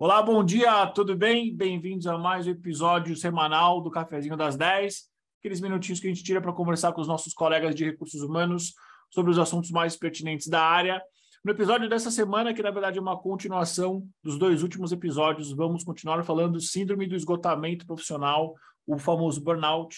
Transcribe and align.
Olá, 0.00 0.22
bom 0.22 0.44
dia, 0.44 0.86
tudo 0.86 1.16
bem? 1.16 1.52
Bem-vindos 1.52 2.06
a 2.06 2.16
mais 2.16 2.46
um 2.46 2.50
episódio 2.50 3.16
semanal 3.16 3.80
do 3.80 3.90
Cafezinho 3.90 4.36
das 4.36 4.56
10. 4.56 5.08
Aqueles 5.40 5.60
minutinhos 5.60 5.98
que 5.98 6.06
a 6.06 6.10
gente 6.10 6.22
tira 6.22 6.40
para 6.40 6.52
conversar 6.52 6.92
com 6.92 7.00
os 7.00 7.08
nossos 7.08 7.34
colegas 7.34 7.74
de 7.74 7.84
recursos 7.84 8.22
humanos 8.22 8.74
sobre 9.10 9.32
os 9.32 9.40
assuntos 9.40 9.72
mais 9.72 9.96
pertinentes 9.96 10.46
da 10.46 10.62
área. 10.62 11.02
No 11.44 11.50
episódio 11.50 11.88
dessa 11.88 12.12
semana, 12.12 12.54
que 12.54 12.62
na 12.62 12.70
verdade 12.70 12.96
é 12.96 13.00
uma 13.00 13.18
continuação 13.18 14.06
dos 14.22 14.38
dois 14.38 14.62
últimos 14.62 14.92
episódios, 14.92 15.50
vamos 15.50 15.82
continuar 15.82 16.22
falando 16.22 16.60
síndrome 16.60 17.08
do 17.08 17.16
esgotamento 17.16 17.84
profissional, 17.84 18.54
o 18.86 18.98
famoso 18.98 19.42
burnout 19.42 19.96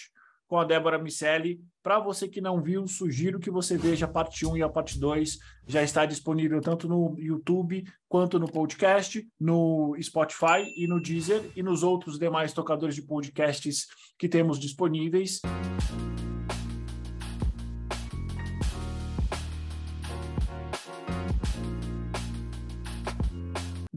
com 0.51 0.59
a 0.59 0.65
Débora 0.65 0.99
Micelli. 0.99 1.61
Para 1.81 1.97
você 1.97 2.27
que 2.27 2.41
não 2.41 2.61
viu, 2.61 2.85
sugiro 2.85 3.39
que 3.39 3.49
você 3.49 3.77
veja 3.77 4.03
a 4.03 4.09
parte 4.09 4.45
1 4.45 4.57
e 4.57 4.61
a 4.61 4.67
parte 4.67 4.99
2. 4.99 5.37
Já 5.65 5.81
está 5.81 6.05
disponível 6.05 6.59
tanto 6.59 6.89
no 6.89 7.15
YouTube 7.17 7.85
quanto 8.09 8.37
no 8.37 8.51
podcast, 8.51 9.25
no 9.39 9.95
Spotify 10.01 10.69
e 10.75 10.85
no 10.87 11.01
Deezer 11.01 11.41
e 11.55 11.63
nos 11.63 11.83
outros 11.83 12.19
demais 12.19 12.51
tocadores 12.51 12.95
de 12.95 13.01
podcasts 13.01 13.87
que 14.19 14.27
temos 14.27 14.59
disponíveis. 14.59 15.39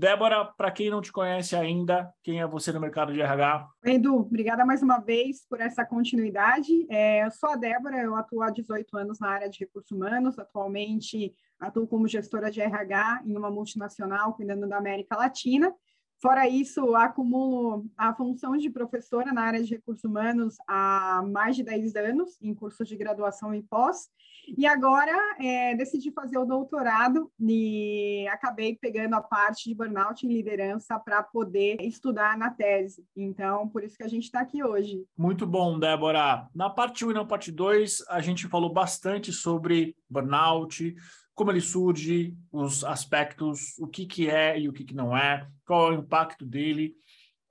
Débora, 0.05 0.45
para 0.45 0.71
quem 0.71 0.91
não 0.91 1.01
te 1.01 1.11
conhece 1.11 1.57
ainda, 1.57 2.13
quem 2.23 2.39
é 2.39 2.47
você 2.47 2.71
no 2.71 2.79
mercado 2.79 3.11
de 3.11 3.23
RH? 3.23 3.67
Edu, 3.87 4.17
obrigada 4.17 4.63
mais 4.63 4.83
uma 4.83 4.99
vez 4.99 5.47
por 5.49 5.63
essa 5.63 5.83
continuidade. 5.83 6.87
É, 6.91 7.25
eu 7.25 7.31
sou 7.31 7.49
a 7.49 7.57
Débora, 7.57 8.03
eu 8.03 8.15
atuo 8.15 8.43
há 8.43 8.51
18 8.51 8.99
anos 8.99 9.19
na 9.19 9.31
área 9.31 9.49
de 9.49 9.61
recursos 9.61 9.91
humanos, 9.91 10.39
atualmente 10.39 11.35
atuo 11.59 11.87
como 11.87 12.07
gestora 12.07 12.51
de 12.51 12.61
RH 12.61 13.23
em 13.25 13.35
uma 13.35 13.51
multinacional 13.51 14.35
cuidando 14.35 14.69
da 14.69 14.77
América 14.77 15.17
Latina. 15.17 15.73
Fora 16.21 16.49
isso, 16.49 16.95
acumulo 16.97 17.85
a 17.97 18.15
função 18.15 18.57
de 18.57 18.71
professora 18.71 19.33
na 19.33 19.43
área 19.43 19.63
de 19.63 19.75
recursos 19.75 20.05
humanos 20.05 20.57
há 20.67 21.23
mais 21.31 21.57
de 21.57 21.63
10 21.63 21.97
anos, 21.97 22.41
em 22.41 22.55
cursos 22.55 22.89
de 22.89 22.97
graduação 22.97 23.55
e 23.55 23.63
pós. 23.63 24.09
E 24.57 24.67
agora 24.67 25.13
é, 25.39 25.75
decidi 25.75 26.11
fazer 26.11 26.37
o 26.39 26.45
doutorado 26.45 27.31
e 27.41 28.27
acabei 28.29 28.77
pegando 28.77 29.15
a 29.15 29.23
parte 29.23 29.69
de 29.69 29.75
burnout 29.75 30.27
em 30.27 30.33
liderança 30.33 30.99
para 30.99 31.23
poder 31.23 31.81
estudar 31.81 32.37
na 32.37 32.51
tese. 32.51 33.07
Então, 33.17 33.69
por 33.69 33.83
isso 33.83 33.97
que 33.97 34.03
a 34.03 34.09
gente 34.09 34.25
está 34.25 34.41
aqui 34.41 34.63
hoje. 34.63 35.05
Muito 35.17 35.47
bom, 35.47 35.79
Débora. 35.79 36.49
Na 36.55 36.69
parte 36.69 37.05
1 37.05 37.11
e 37.11 37.15
na 37.15 37.25
parte 37.25 37.51
2, 37.51 38.05
a 38.09 38.21
gente 38.21 38.47
falou 38.47 38.73
bastante 38.73 39.33
sobre 39.33 39.97
burnout, 40.09 40.95
como 41.35 41.51
ele 41.51 41.61
surge, 41.61 42.37
os 42.53 42.85
aspectos, 42.85 43.77
o 43.79 43.87
que, 43.87 44.07
que 44.07 44.31
é 44.31 44.59
e 44.59 44.69
o 44.69 44.73
que, 44.73 44.85
que 44.85 44.95
não 44.95 45.17
é, 45.17 45.47
qual 45.67 45.93
é 45.93 45.97
o 45.97 46.01
impacto 46.01 46.47
dele. 46.47 46.95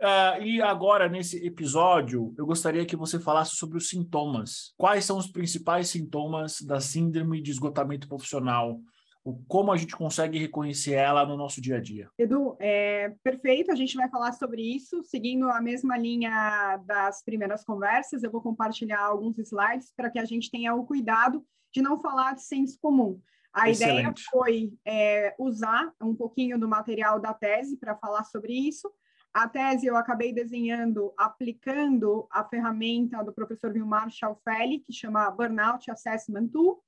Uh, 0.02 0.42
e 0.42 0.62
agora, 0.62 1.08
nesse 1.08 1.46
episódio, 1.46 2.34
eu 2.38 2.46
gostaria 2.46 2.86
que 2.86 2.96
você 2.96 3.20
falasse 3.20 3.56
sobre 3.56 3.78
os 3.78 3.88
sintomas. 3.88 4.74
Quais 4.78 5.06
são 5.06 5.18
os 5.18 5.28
principais 5.28 5.90
sintomas 5.90 6.62
da 6.62 6.80
síndrome 6.80 7.42
de 7.42 7.52
esgotamento 7.52 8.08
profissional? 8.08 8.80
O, 9.24 9.42
como 9.48 9.72
a 9.72 9.78
gente 9.78 9.96
consegue 9.96 10.38
reconhecer 10.38 10.94
ela 10.94 11.26
no 11.26 11.38
nosso 11.38 11.62
dia 11.62 11.78
a 11.78 11.82
dia? 11.82 12.10
Edu, 12.18 12.58
é, 12.60 13.14
perfeito, 13.24 13.72
a 13.72 13.76
gente 13.76 13.96
vai 13.96 14.10
falar 14.10 14.34
sobre 14.34 14.62
isso, 14.62 15.02
seguindo 15.04 15.50
a 15.50 15.62
mesma 15.62 15.98
linha 15.98 16.78
das 16.86 17.24
primeiras 17.24 17.64
conversas. 17.64 18.24
Eu 18.24 18.32
vou 18.32 18.42
compartilhar 18.42 19.00
alguns 19.00 19.38
slides 19.38 19.94
para 19.96 20.10
que 20.10 20.20
a 20.20 20.26
gente 20.26 20.52
tenha 20.52 20.76
o 20.76 20.86
cuidado 20.86 21.46
de 21.74 21.82
não 21.82 22.02
falar 22.02 22.34
de 22.34 22.44
senso 22.44 22.78
comum. 22.82 23.22
A 23.54 23.70
Excelente. 23.70 24.00
ideia 24.00 24.14
foi 24.32 24.74
é, 24.84 25.36
usar 25.38 25.94
um 26.02 26.16
pouquinho 26.16 26.60
do 26.60 26.68
material 26.68 27.20
da 27.20 27.34
tese 27.34 27.78
para 27.78 27.96
falar 27.96 28.24
sobre 28.24 28.54
isso. 28.54 28.92
A 29.32 29.48
tese 29.48 29.86
eu 29.86 29.96
acabei 29.96 30.34
desenhando 30.34 31.14
aplicando 31.18 32.28
a 32.32 32.44
ferramenta 32.44 33.24
do 33.24 33.34
professor 33.34 33.72
Vilmar 33.72 34.10
Schaufelli, 34.10 34.80
que 34.80 34.94
chama 34.94 35.30
Burnout 35.30 35.90
Assessment 35.90 36.48
Tool, 36.48 36.84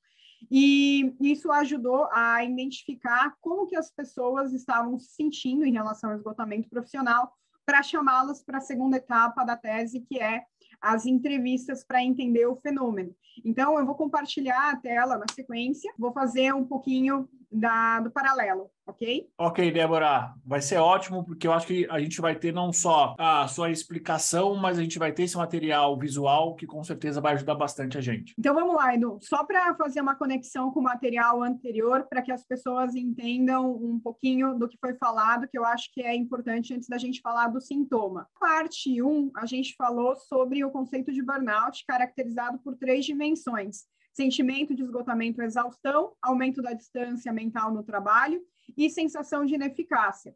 e 0.50 1.16
isso 1.20 1.52
ajudou 1.52 2.08
a 2.12 2.44
identificar 2.44 3.36
como 3.42 3.66
que 3.66 3.76
as 3.76 3.90
pessoas 3.92 4.54
estavam 4.54 5.00
se 5.00 5.16
sentindo 5.16 5.66
em 5.66 5.72
relação 5.72 6.10
ao 6.12 6.16
esgotamento 6.16 6.70
profissional, 6.70 7.32
para 7.66 7.82
chamá-las 7.82 8.44
para 8.44 8.60
a 8.60 8.62
segunda 8.62 8.98
etapa 8.98 9.44
da 9.44 9.58
tese, 9.58 10.02
que 10.02 10.20
é 10.20 10.44
as 10.86 11.08
entrevistas 11.08 11.84
para 11.84 12.04
entender 12.04 12.46
o 12.46 12.56
fenômeno. 12.58 13.14
Então, 13.44 13.80
eu 13.80 13.86
vou 13.86 13.96
compartilhar 13.96 14.70
a 14.70 14.76
tela 14.76 15.18
na 15.18 15.26
sequência, 15.34 15.92
vou 15.98 16.14
fazer 16.14 16.54
um 16.54 16.64
pouquinho 16.64 17.28
da, 17.52 18.00
do 18.02 18.12
paralelo, 18.12 18.70
ok? 18.86 19.28
Ok, 19.38 19.72
Débora, 19.72 20.34
vai 20.46 20.62
ser 20.62 20.78
ótimo, 20.78 21.26
porque 21.26 21.48
eu 21.48 21.54
acho 21.54 21.68
que 21.68 21.88
a 21.90 22.00
gente 22.00 22.22
vai 22.22 22.36
ter 22.36 22.54
não 22.54 22.72
só 22.72 23.16
a 23.18 23.48
sua 23.48 23.72
explicação, 23.72 24.56
mas 24.56 24.78
a 24.78 24.84
gente 24.84 25.00
vai 25.00 25.12
ter 25.12 25.24
esse 25.24 25.36
material 25.36 25.98
visual 25.98 26.56
que 26.56 26.68
com 26.68 26.84
certeza 26.84 27.20
vai 27.20 27.34
ajudar 27.34 27.56
bastante 27.56 27.98
a 27.98 28.02
gente. 28.02 28.34
Então 28.38 28.54
vamos 28.54 28.76
lá, 28.76 28.94
Edu, 28.94 29.18
só 29.22 29.44
para 29.44 29.76
fazer 29.76 30.02
uma 30.02 30.16
conexão 30.16 30.72
com 30.72 30.80
o 30.80 30.84
material 30.84 31.42
anterior, 31.42 32.06
para 32.10 32.22
que 32.22 32.32
as 32.32 32.44
pessoas 32.44 32.96
entendam 32.96 33.72
um 33.72 34.00
pouquinho 34.00 34.58
do 34.58 34.68
que 34.68 34.78
foi 34.80 34.94
falado, 34.96 35.48
que 35.48 35.58
eu 35.58 35.66
acho 35.66 35.92
que 35.92 36.02
é 36.02 36.16
importante 36.16 36.74
antes 36.74 36.88
da 36.88 36.98
gente 36.98 37.22
falar 37.22 37.48
do 37.48 37.60
sintoma. 37.60 38.28
Parte 38.40 39.02
1, 39.02 39.32
a 39.36 39.46
gente 39.46 39.76
falou 39.76 40.16
sobre 40.16 40.64
o 40.64 40.72
conceito 40.72 41.12
de 41.12 41.24
burnout, 41.24 41.84
caracterizado 41.88 42.60
por 42.60 42.76
três 42.76 43.06
dimensões 43.06 43.84
sentimento 44.16 44.74
de 44.74 44.82
esgotamento 44.82 45.42
ou 45.42 45.46
exaustão, 45.46 46.14
aumento 46.22 46.62
da 46.62 46.72
distância 46.72 47.34
mental 47.34 47.74
no 47.74 47.84
trabalho 47.84 48.42
e 48.78 48.90
sensação 48.90 49.46
de 49.46 49.56
ineficácia. 49.56 50.36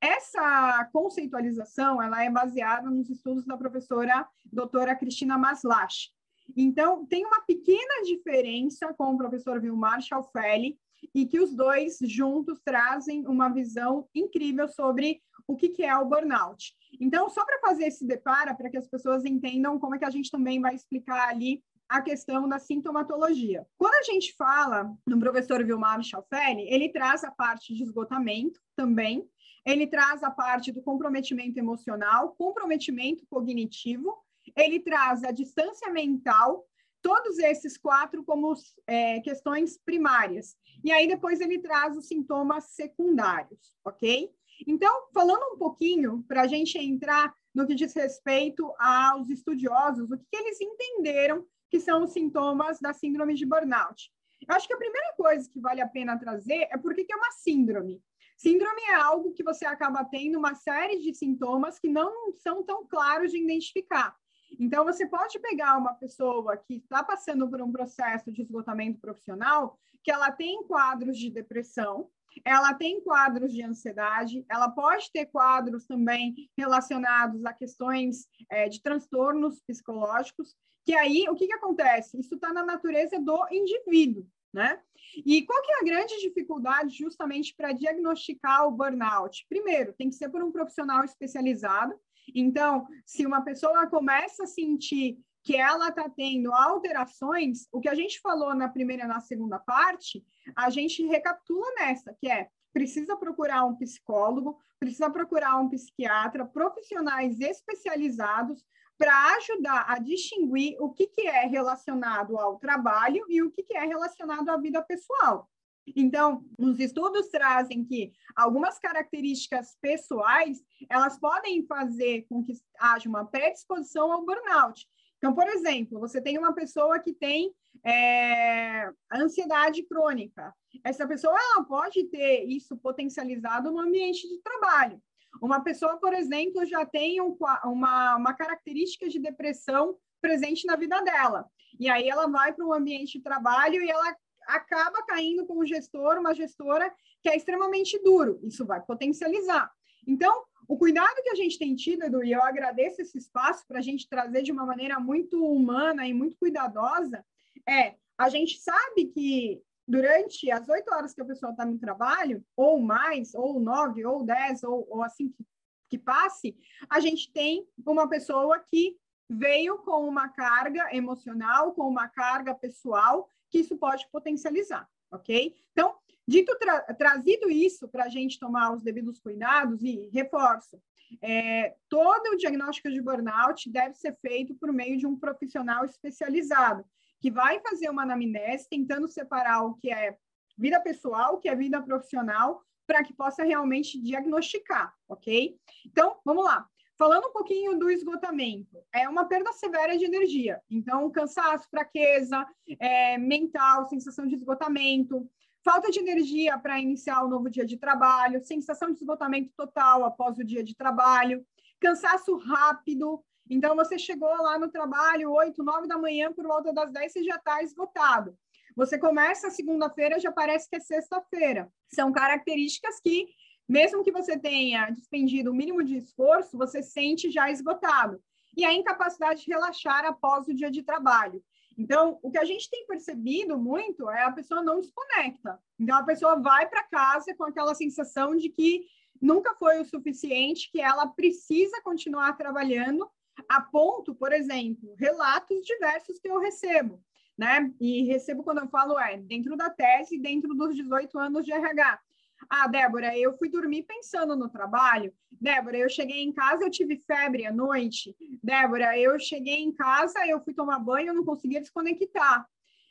Essa 0.00 0.88
conceitualização 0.92 2.02
ela 2.02 2.22
é 2.22 2.30
baseada 2.30 2.90
nos 2.90 3.08
estudos 3.08 3.46
da 3.46 3.56
professora 3.56 4.26
doutora 4.52 4.94
Cristina 4.94 5.38
Maslach. 5.38 6.10
Então, 6.56 7.06
tem 7.06 7.24
uma 7.24 7.40
pequena 7.42 8.04
diferença 8.04 8.92
com 8.94 9.14
o 9.14 9.16
professor 9.16 9.60
Vilmar 9.60 10.00
Schaufelli, 10.02 10.78
e 11.14 11.26
que 11.26 11.40
os 11.40 11.54
dois 11.54 11.98
juntos 12.02 12.60
trazem 12.64 13.26
uma 13.26 13.48
visão 13.48 14.08
incrível 14.14 14.68
sobre 14.68 15.20
o 15.46 15.56
que, 15.56 15.70
que 15.70 15.82
é 15.82 15.96
o 15.96 16.04
burnout. 16.04 16.74
Então, 17.00 17.28
só 17.28 17.44
para 17.44 17.60
fazer 17.60 17.86
esse 17.86 18.06
depara, 18.06 18.54
para 18.54 18.70
que 18.70 18.76
as 18.76 18.88
pessoas 18.88 19.24
entendam 19.24 19.78
como 19.78 19.94
é 19.94 19.98
que 19.98 20.04
a 20.04 20.10
gente 20.10 20.30
também 20.30 20.60
vai 20.60 20.74
explicar 20.74 21.28
ali 21.28 21.62
a 21.90 22.00
questão 22.00 22.48
da 22.48 22.60
sintomatologia. 22.60 23.66
Quando 23.76 23.94
a 23.94 24.02
gente 24.04 24.32
fala 24.36 24.96
no 25.04 25.18
professor 25.18 25.64
Vilmar 25.64 26.00
Schaufelli, 26.04 26.72
ele 26.72 26.88
traz 26.88 27.24
a 27.24 27.32
parte 27.32 27.74
de 27.74 27.82
esgotamento 27.82 28.60
também, 28.76 29.28
ele 29.66 29.88
traz 29.88 30.22
a 30.22 30.30
parte 30.30 30.70
do 30.70 30.80
comprometimento 30.80 31.58
emocional, 31.58 32.36
comprometimento 32.38 33.26
cognitivo, 33.28 34.16
ele 34.56 34.78
traz 34.78 35.24
a 35.24 35.32
distância 35.32 35.90
mental, 35.90 36.64
todos 37.02 37.40
esses 37.40 37.76
quatro 37.76 38.22
como 38.22 38.54
é, 38.86 39.18
questões 39.20 39.76
primárias. 39.76 40.56
E 40.84 40.92
aí 40.92 41.08
depois 41.08 41.40
ele 41.40 41.58
traz 41.58 41.96
os 41.96 42.06
sintomas 42.06 42.66
secundários, 42.66 43.74
ok? 43.84 44.30
Então, 44.64 45.08
falando 45.12 45.54
um 45.54 45.58
pouquinho, 45.58 46.24
para 46.28 46.42
a 46.42 46.46
gente 46.46 46.78
entrar 46.78 47.34
no 47.52 47.66
que 47.66 47.74
diz 47.74 47.92
respeito 47.94 48.72
aos 48.78 49.28
estudiosos, 49.28 50.08
o 50.08 50.16
que, 50.16 50.24
que 50.30 50.36
eles 50.36 50.60
entenderam 50.60 51.44
que 51.70 51.80
são 51.80 52.02
os 52.02 52.12
sintomas 52.12 52.80
da 52.80 52.92
síndrome 52.92 53.34
de 53.34 53.46
burnout. 53.46 54.12
Eu 54.46 54.54
acho 54.54 54.66
que 54.66 54.74
a 54.74 54.78
primeira 54.78 55.12
coisa 55.16 55.48
que 55.48 55.60
vale 55.60 55.80
a 55.80 55.88
pena 55.88 56.18
trazer 56.18 56.66
é 56.70 56.76
por 56.76 56.94
que 56.94 57.06
é 57.10 57.16
uma 57.16 57.30
síndrome. 57.32 58.02
Síndrome 58.36 58.80
é 58.88 58.94
algo 58.94 59.32
que 59.32 59.42
você 59.42 59.66
acaba 59.66 60.04
tendo 60.04 60.38
uma 60.38 60.54
série 60.54 60.98
de 60.98 61.14
sintomas 61.14 61.78
que 61.78 61.88
não 61.88 62.32
são 62.38 62.64
tão 62.64 62.86
claros 62.86 63.30
de 63.30 63.38
identificar. 63.38 64.16
Então, 64.58 64.84
você 64.84 65.06
pode 65.06 65.38
pegar 65.38 65.76
uma 65.76 65.94
pessoa 65.94 66.56
que 66.56 66.76
está 66.76 67.04
passando 67.04 67.48
por 67.48 67.60
um 67.60 67.70
processo 67.70 68.32
de 68.32 68.42
esgotamento 68.42 68.98
profissional, 68.98 69.78
que 70.02 70.10
ela 70.10 70.32
tem 70.32 70.64
quadros 70.64 71.18
de 71.18 71.30
depressão, 71.30 72.10
ela 72.44 72.74
tem 72.74 73.02
quadros 73.02 73.52
de 73.52 73.62
ansiedade, 73.62 74.44
ela 74.48 74.68
pode 74.68 75.10
ter 75.12 75.26
quadros 75.26 75.84
também 75.86 76.48
relacionados 76.56 77.44
a 77.44 77.52
questões 77.52 78.26
é, 78.50 78.68
de 78.68 78.82
transtornos 78.82 79.60
psicológicos, 79.66 80.54
que 80.84 80.94
aí, 80.94 81.26
o 81.28 81.34
que, 81.34 81.46
que 81.46 81.52
acontece? 81.52 82.18
Isso 82.18 82.34
está 82.34 82.52
na 82.52 82.64
natureza 82.64 83.20
do 83.20 83.46
indivíduo, 83.50 84.26
né? 84.52 84.80
E 85.24 85.42
qual 85.44 85.62
que 85.62 85.72
é 85.72 85.80
a 85.80 85.84
grande 85.84 86.18
dificuldade 86.20 86.96
justamente 86.96 87.54
para 87.54 87.72
diagnosticar 87.72 88.66
o 88.66 88.70
burnout? 88.70 89.46
Primeiro, 89.48 89.92
tem 89.92 90.08
que 90.08 90.16
ser 90.16 90.28
por 90.28 90.42
um 90.42 90.52
profissional 90.52 91.04
especializado. 91.04 91.94
Então, 92.34 92.86
se 93.04 93.26
uma 93.26 93.42
pessoa 93.42 93.86
começa 93.86 94.44
a 94.44 94.46
sentir 94.46 95.18
que 95.42 95.56
ela 95.56 95.88
está 95.88 96.08
tendo 96.08 96.52
alterações, 96.52 97.66
o 97.72 97.80
que 97.80 97.88
a 97.88 97.94
gente 97.94 98.20
falou 98.20 98.54
na 98.54 98.68
primeira 98.68 99.04
e 99.04 99.08
na 99.08 99.20
segunda 99.20 99.58
parte, 99.58 100.24
a 100.54 100.68
gente 100.70 101.04
recapitula 101.06 101.66
nessa, 101.78 102.14
que 102.20 102.30
é 102.30 102.48
precisa 102.72 103.16
procurar 103.16 103.64
um 103.64 103.76
psicólogo, 103.76 104.58
precisa 104.78 105.10
procurar 105.10 105.56
um 105.56 105.68
psiquiatra, 105.68 106.44
profissionais 106.44 107.40
especializados 107.40 108.64
para 108.96 109.36
ajudar 109.36 109.86
a 109.88 109.98
distinguir 109.98 110.76
o 110.78 110.90
que, 110.90 111.06
que 111.06 111.22
é 111.22 111.46
relacionado 111.46 112.38
ao 112.38 112.58
trabalho 112.58 113.24
e 113.28 113.42
o 113.42 113.50
que, 113.50 113.62
que 113.62 113.76
é 113.76 113.84
relacionado 113.84 114.48
à 114.50 114.56
vida 114.56 114.82
pessoal. 114.82 115.48
Então, 115.96 116.44
os 116.58 116.78
estudos 116.78 117.28
trazem 117.28 117.84
que 117.84 118.12
algumas 118.36 118.78
características 118.78 119.76
pessoais, 119.80 120.62
elas 120.88 121.18
podem 121.18 121.66
fazer 121.66 122.26
com 122.28 122.44
que 122.44 122.52
haja 122.78 123.08
uma 123.08 123.24
predisposição 123.24 124.12
ao 124.12 124.24
burnout. 124.24 124.86
Então, 125.20 125.34
por 125.34 125.46
exemplo, 125.48 126.00
você 126.00 126.18
tem 126.18 126.38
uma 126.38 126.54
pessoa 126.54 126.98
que 126.98 127.12
tem 127.12 127.54
é, 127.84 128.90
ansiedade 129.12 129.82
crônica. 129.82 130.54
Essa 130.82 131.06
pessoa 131.06 131.38
ela 131.38 131.62
pode 131.64 132.04
ter 132.04 132.44
isso 132.44 132.74
potencializado 132.78 133.70
no 133.70 133.80
ambiente 133.80 134.26
de 134.26 134.40
trabalho. 134.40 135.00
Uma 135.40 135.62
pessoa, 135.62 135.98
por 135.98 136.14
exemplo, 136.14 136.64
já 136.64 136.86
tem 136.86 137.20
um, 137.20 137.36
uma, 137.64 138.16
uma 138.16 138.32
característica 138.32 139.10
de 139.10 139.18
depressão 139.18 139.98
presente 140.22 140.66
na 140.66 140.74
vida 140.74 140.98
dela. 141.02 141.46
E 141.78 141.88
aí 141.90 142.08
ela 142.08 142.26
vai 142.26 142.54
para 142.54 142.64
um 142.64 142.72
ambiente 142.72 143.18
de 143.18 143.22
trabalho 143.22 143.82
e 143.82 143.90
ela 143.90 144.16
acaba 144.46 145.04
caindo 145.04 145.46
com 145.46 145.58
um 145.60 145.66
gestor, 145.66 146.18
uma 146.18 146.34
gestora 146.34 146.90
que 147.22 147.28
é 147.28 147.36
extremamente 147.36 148.02
duro. 148.02 148.40
Isso 148.42 148.64
vai 148.64 148.80
potencializar. 148.80 149.70
Então, 150.06 150.44
o 150.68 150.76
cuidado 150.76 151.22
que 151.22 151.30
a 151.30 151.34
gente 151.34 151.58
tem 151.58 151.74
tido, 151.74 152.04
Edu, 152.04 152.22
e 152.22 152.32
eu 152.32 152.42
agradeço 152.42 153.02
esse 153.02 153.18
espaço 153.18 153.66
para 153.66 153.78
a 153.78 153.82
gente 153.82 154.08
trazer 154.08 154.42
de 154.42 154.52
uma 154.52 154.64
maneira 154.64 155.00
muito 155.00 155.44
humana 155.44 156.06
e 156.06 156.14
muito 156.14 156.36
cuidadosa, 156.36 157.24
é 157.68 157.96
a 158.16 158.28
gente 158.28 158.58
sabe 158.60 159.06
que 159.06 159.62
durante 159.86 160.50
as 160.50 160.68
oito 160.68 160.94
horas 160.94 161.12
que 161.12 161.20
a 161.20 161.24
pessoa 161.24 161.50
está 161.50 161.64
no 161.64 161.78
trabalho, 161.78 162.44
ou 162.56 162.78
mais, 162.78 163.34
ou 163.34 163.58
nove, 163.58 164.04
ou 164.04 164.22
dez, 164.22 164.62
ou, 164.62 164.86
ou 164.88 165.02
assim 165.02 165.28
que, 165.30 165.44
que 165.88 165.98
passe, 165.98 166.56
a 166.88 167.00
gente 167.00 167.32
tem 167.32 167.66
uma 167.84 168.08
pessoa 168.08 168.60
que 168.60 168.96
veio 169.28 169.78
com 169.78 170.08
uma 170.08 170.28
carga 170.28 170.94
emocional, 170.94 171.72
com 171.72 171.88
uma 171.88 172.08
carga 172.08 172.54
pessoal, 172.54 173.28
que 173.48 173.58
isso 173.58 173.76
pode 173.76 174.08
potencializar, 174.12 174.88
ok? 175.10 175.54
Então, 175.72 175.96
dito 176.26 176.56
tra 176.58 176.80
trazido 176.94 177.50
isso 177.50 177.88
para 177.88 178.04
a 178.04 178.08
gente 178.08 178.38
tomar 178.38 178.72
os 178.72 178.82
devidos 178.82 179.18
cuidados, 179.18 179.82
e 179.82 180.08
reforço, 180.12 180.80
é, 181.22 181.74
todo 181.88 182.28
o 182.28 182.36
diagnóstico 182.36 182.90
de 182.90 183.00
burnout 183.00 183.70
deve 183.70 183.94
ser 183.94 184.16
feito 184.20 184.54
por 184.54 184.72
meio 184.72 184.96
de 184.96 185.06
um 185.06 185.18
profissional 185.18 185.84
especializado, 185.84 186.84
que 187.20 187.30
vai 187.30 187.60
fazer 187.60 187.90
uma 187.90 188.02
anamnese 188.02 188.68
tentando 188.68 189.08
separar 189.08 189.62
o 189.64 189.74
que 189.74 189.90
é 189.90 190.16
vida 190.56 190.80
pessoal, 190.80 191.34
o 191.34 191.38
que 191.38 191.48
é 191.48 191.56
vida 191.56 191.82
profissional, 191.82 192.62
para 192.86 193.02
que 193.02 193.12
possa 193.12 193.44
realmente 193.44 194.00
diagnosticar, 194.00 194.92
ok? 195.08 195.56
Então, 195.86 196.16
vamos 196.24 196.44
lá. 196.44 196.68
Falando 196.98 197.28
um 197.28 197.32
pouquinho 197.32 197.78
do 197.78 197.88
esgotamento, 197.88 198.76
é 198.92 199.08
uma 199.08 199.24
perda 199.24 199.52
severa 199.52 199.96
de 199.96 200.04
energia. 200.04 200.60
Então, 200.68 201.10
cansaço, 201.10 201.66
fraqueza, 201.70 202.46
é, 202.78 203.16
mental, 203.16 203.88
sensação 203.88 204.26
de 204.26 204.34
esgotamento, 204.34 205.26
falta 205.64 205.90
de 205.90 206.00
energia 206.00 206.58
para 206.58 206.80
iniciar 206.80 207.22
o 207.22 207.26
um 207.26 207.30
novo 207.30 207.50
dia 207.50 207.64
de 207.64 207.76
trabalho, 207.76 208.44
sensação 208.44 208.90
de 208.90 208.98
esgotamento 208.98 209.52
total 209.56 210.04
após 210.04 210.38
o 210.38 210.44
dia 210.44 210.64
de 210.64 210.74
trabalho, 210.74 211.44
cansaço 211.78 212.36
rápido, 212.36 213.22
então, 213.50 213.74
você 213.74 213.98
chegou 213.98 214.28
lá 214.28 214.56
no 214.60 214.70
trabalho 214.70 215.32
8, 215.32 215.60
9 215.60 215.88
da 215.88 215.98
manhã, 215.98 216.32
por 216.32 216.46
volta 216.46 216.72
das 216.72 216.92
10, 216.92 217.12
você 217.12 217.24
já 217.24 217.34
está 217.34 217.60
esgotado. 217.64 218.38
Você 218.76 218.96
começa 218.96 219.50
segunda-feira, 219.50 220.20
já 220.20 220.30
parece 220.30 220.70
que 220.70 220.76
é 220.76 220.80
sexta-feira. 220.80 221.68
São 221.92 222.12
características 222.12 223.00
que, 223.00 223.26
mesmo 223.68 224.04
que 224.04 224.12
você 224.12 224.38
tenha 224.38 224.88
despendido 224.90 225.50
o 225.50 225.54
mínimo 225.54 225.82
de 225.82 225.96
esforço, 225.96 226.56
você 226.56 226.80
sente 226.80 227.28
já 227.28 227.50
esgotado. 227.50 228.22
E 228.56 228.64
a 228.64 228.72
incapacidade 228.72 229.44
de 229.44 229.50
relaxar 229.50 230.04
após 230.04 230.46
o 230.46 230.54
dia 230.54 230.70
de 230.70 230.84
trabalho. 230.84 231.42
Então, 231.80 232.18
o 232.22 232.30
que 232.30 232.36
a 232.36 232.44
gente 232.44 232.68
tem 232.68 232.86
percebido 232.86 233.56
muito 233.56 234.10
é 234.10 234.22
a 234.22 234.30
pessoa 234.30 234.62
não 234.62 234.82
desconecta. 234.82 235.58
Então, 235.78 235.96
a 235.96 236.02
pessoa 236.02 236.36
vai 236.36 236.68
para 236.68 236.84
casa 236.84 237.34
com 237.34 237.44
aquela 237.44 237.74
sensação 237.74 238.36
de 238.36 238.50
que 238.50 238.84
nunca 239.18 239.54
foi 239.54 239.80
o 239.80 239.84
suficiente, 239.86 240.70
que 240.70 240.78
ela 240.78 241.06
precisa 241.06 241.80
continuar 241.80 242.36
trabalhando 242.36 243.10
a 243.48 243.62
ponto, 243.62 244.14
por 244.14 244.30
exemplo, 244.30 244.94
relatos 244.98 245.64
diversos 245.64 246.18
que 246.18 246.28
eu 246.28 246.38
recebo, 246.38 247.02
né? 247.36 247.72
E 247.80 248.02
recebo 248.02 248.42
quando 248.42 248.58
eu 248.58 248.68
falo, 248.68 248.98
é, 248.98 249.16
dentro 249.16 249.56
da 249.56 249.70
tese, 249.70 250.18
dentro 250.18 250.54
dos 250.54 250.76
18 250.76 251.18
anos 251.18 251.46
de 251.46 251.52
RH. 251.52 251.98
Ah, 252.48 252.66
Débora, 252.66 253.16
eu 253.16 253.36
fui 253.36 253.48
dormir 253.48 253.82
pensando 253.82 254.36
no 254.36 254.48
trabalho. 254.48 255.12
Débora, 255.30 255.76
eu 255.76 255.88
cheguei 255.88 256.22
em 256.22 256.32
casa, 256.32 256.64
eu 256.64 256.70
tive 256.70 256.96
febre 256.96 257.46
à 257.46 257.52
noite. 257.52 258.16
Débora, 258.42 258.98
eu 258.98 259.18
cheguei 259.18 259.62
em 259.62 259.72
casa, 259.72 260.26
eu 260.26 260.40
fui 260.40 260.54
tomar 260.54 260.78
banho, 260.78 261.08
eu 261.08 261.14
não 261.14 261.24
conseguia 261.24 261.60
desconectar. 261.60 262.46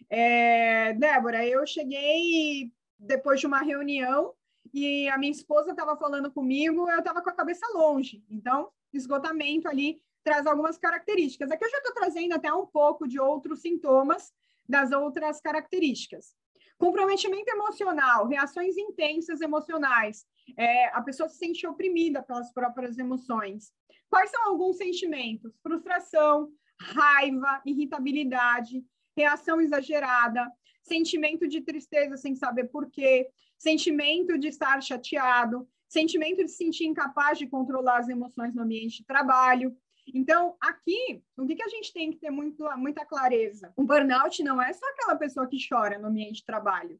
É, 0.09 0.93
Débora, 0.93 1.45
eu 1.45 1.65
cheguei 1.65 2.71
depois 2.97 3.39
de 3.39 3.47
uma 3.47 3.61
reunião 3.61 4.33
e 4.73 5.07
a 5.09 5.17
minha 5.17 5.31
esposa 5.31 5.71
estava 5.71 5.95
falando 5.97 6.31
comigo, 6.31 6.89
eu 6.89 6.99
estava 6.99 7.21
com 7.21 7.29
a 7.29 7.35
cabeça 7.35 7.65
longe. 7.73 8.23
Então, 8.29 8.69
esgotamento 8.93 9.67
ali 9.67 10.01
traz 10.23 10.45
algumas 10.45 10.77
características. 10.77 11.51
Aqui 11.51 11.63
eu 11.63 11.69
já 11.69 11.77
estou 11.77 11.93
trazendo 11.93 12.33
até 12.33 12.51
um 12.53 12.65
pouco 12.65 13.07
de 13.07 13.19
outros 13.19 13.61
sintomas 13.61 14.31
das 14.67 14.91
outras 14.91 15.41
características. 15.41 16.35
Comprometimento 16.79 17.51
emocional, 17.51 18.25
reações 18.25 18.77
intensas 18.77 19.41
emocionais. 19.41 20.25
É, 20.57 20.87
a 20.95 21.01
pessoa 21.01 21.27
se 21.27 21.37
sente 21.37 21.67
oprimida 21.67 22.23
pelas 22.23 22.53
próprias 22.53 22.97
emoções. 22.97 23.73
Quais 24.09 24.31
são 24.31 24.47
alguns 24.47 24.77
sentimentos? 24.77 25.59
Frustração, 25.61 26.49
raiva, 26.79 27.61
irritabilidade, 27.65 28.81
reação 29.15 29.59
exagerada, 29.59 30.49
sentimento 30.81 31.49
de 31.49 31.59
tristeza 31.59 32.15
sem 32.15 32.33
saber 32.33 32.69
porquê, 32.69 33.29
sentimento 33.57 34.37
de 34.37 34.47
estar 34.47 34.81
chateado, 34.81 35.67
sentimento 35.89 36.45
de 36.45 36.47
se 36.47 36.55
sentir 36.55 36.85
incapaz 36.85 37.37
de 37.37 37.45
controlar 37.45 37.97
as 37.97 38.07
emoções 38.07 38.55
no 38.55 38.63
ambiente 38.63 38.99
de 38.99 39.05
trabalho, 39.05 39.75
então, 40.13 40.55
aqui, 40.61 41.23
o 41.37 41.45
que, 41.45 41.55
que 41.55 41.63
a 41.63 41.67
gente 41.67 41.93
tem 41.93 42.11
que 42.11 42.17
ter 42.17 42.29
muito, 42.29 42.63
muita 42.77 43.05
clareza? 43.05 43.73
O 43.75 43.83
burnout 43.83 44.41
não 44.43 44.61
é 44.61 44.71
só 44.73 44.85
aquela 44.87 45.15
pessoa 45.15 45.47
que 45.47 45.57
chora 45.67 45.97
no 45.97 46.07
ambiente 46.07 46.37
de 46.37 46.45
trabalho. 46.45 46.99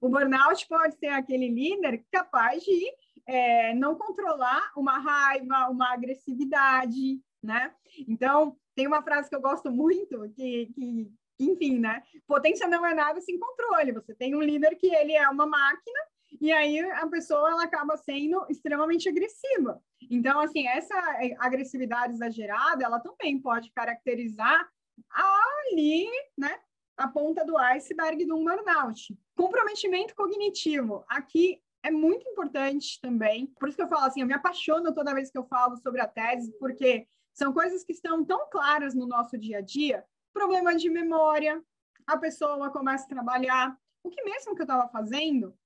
O 0.00 0.08
burnout 0.08 0.66
pode 0.68 0.96
ser 0.96 1.08
aquele 1.08 1.48
líder 1.48 2.04
capaz 2.10 2.62
de 2.62 2.92
é, 3.26 3.74
não 3.74 3.94
controlar 3.94 4.72
uma 4.76 4.98
raiva, 4.98 5.68
uma 5.70 5.92
agressividade, 5.92 7.20
né? 7.42 7.72
Então, 8.08 8.56
tem 8.74 8.86
uma 8.86 9.02
frase 9.02 9.28
que 9.28 9.36
eu 9.36 9.40
gosto 9.40 9.70
muito, 9.70 10.28
que, 10.34 10.66
que 10.74 11.12
enfim, 11.38 11.78
né? 11.78 12.02
Potência 12.26 12.66
não 12.68 12.84
é 12.84 12.94
nada 12.94 13.20
sem 13.20 13.38
controle. 13.38 13.92
Você 13.92 14.14
tem 14.14 14.34
um 14.34 14.42
líder 14.42 14.76
que 14.76 14.86
ele 14.86 15.12
é 15.12 15.28
uma 15.28 15.46
máquina 15.46 16.00
e 16.40 16.52
aí 16.52 16.80
a 16.80 17.06
pessoa 17.06 17.50
ela 17.50 17.64
acaba 17.64 17.96
sendo 17.96 18.44
extremamente 18.48 19.08
agressiva. 19.08 19.80
Então, 20.10 20.40
assim, 20.40 20.66
essa 20.66 20.94
agressividade 21.38 22.14
exagerada, 22.14 22.84
ela 22.84 23.00
também 23.00 23.40
pode 23.40 23.70
caracterizar 23.72 24.68
ali, 25.10 26.08
né, 26.36 26.58
a 26.96 27.08
ponta 27.08 27.44
do 27.44 27.56
iceberg 27.56 28.24
de 28.24 28.32
um 28.32 28.44
burnout. 28.44 29.16
Comprometimento 29.36 30.14
cognitivo. 30.14 31.04
Aqui 31.08 31.60
é 31.82 31.90
muito 31.90 32.28
importante 32.28 33.00
também. 33.00 33.46
Por 33.58 33.68
isso 33.68 33.76
que 33.76 33.82
eu 33.82 33.88
falo 33.88 34.04
assim, 34.04 34.20
eu 34.20 34.26
me 34.26 34.34
apaixono 34.34 34.94
toda 34.94 35.14
vez 35.14 35.30
que 35.30 35.38
eu 35.38 35.44
falo 35.44 35.76
sobre 35.76 36.00
a 36.00 36.06
tese, 36.06 36.52
porque 36.58 37.06
são 37.32 37.52
coisas 37.52 37.84
que 37.84 37.92
estão 37.92 38.24
tão 38.24 38.48
claras 38.48 38.94
no 38.94 39.06
nosso 39.06 39.36
dia 39.36 39.58
a 39.58 39.60
dia. 39.60 40.04
Problema 40.32 40.74
de 40.74 40.88
memória, 40.88 41.62
a 42.06 42.16
pessoa 42.16 42.70
começa 42.70 43.04
a 43.04 43.08
trabalhar. 43.08 43.76
O 44.02 44.10
que 44.10 44.22
mesmo 44.22 44.54
que 44.54 44.62
eu 44.62 44.64
estava 44.64 44.88
fazendo, 44.88 45.56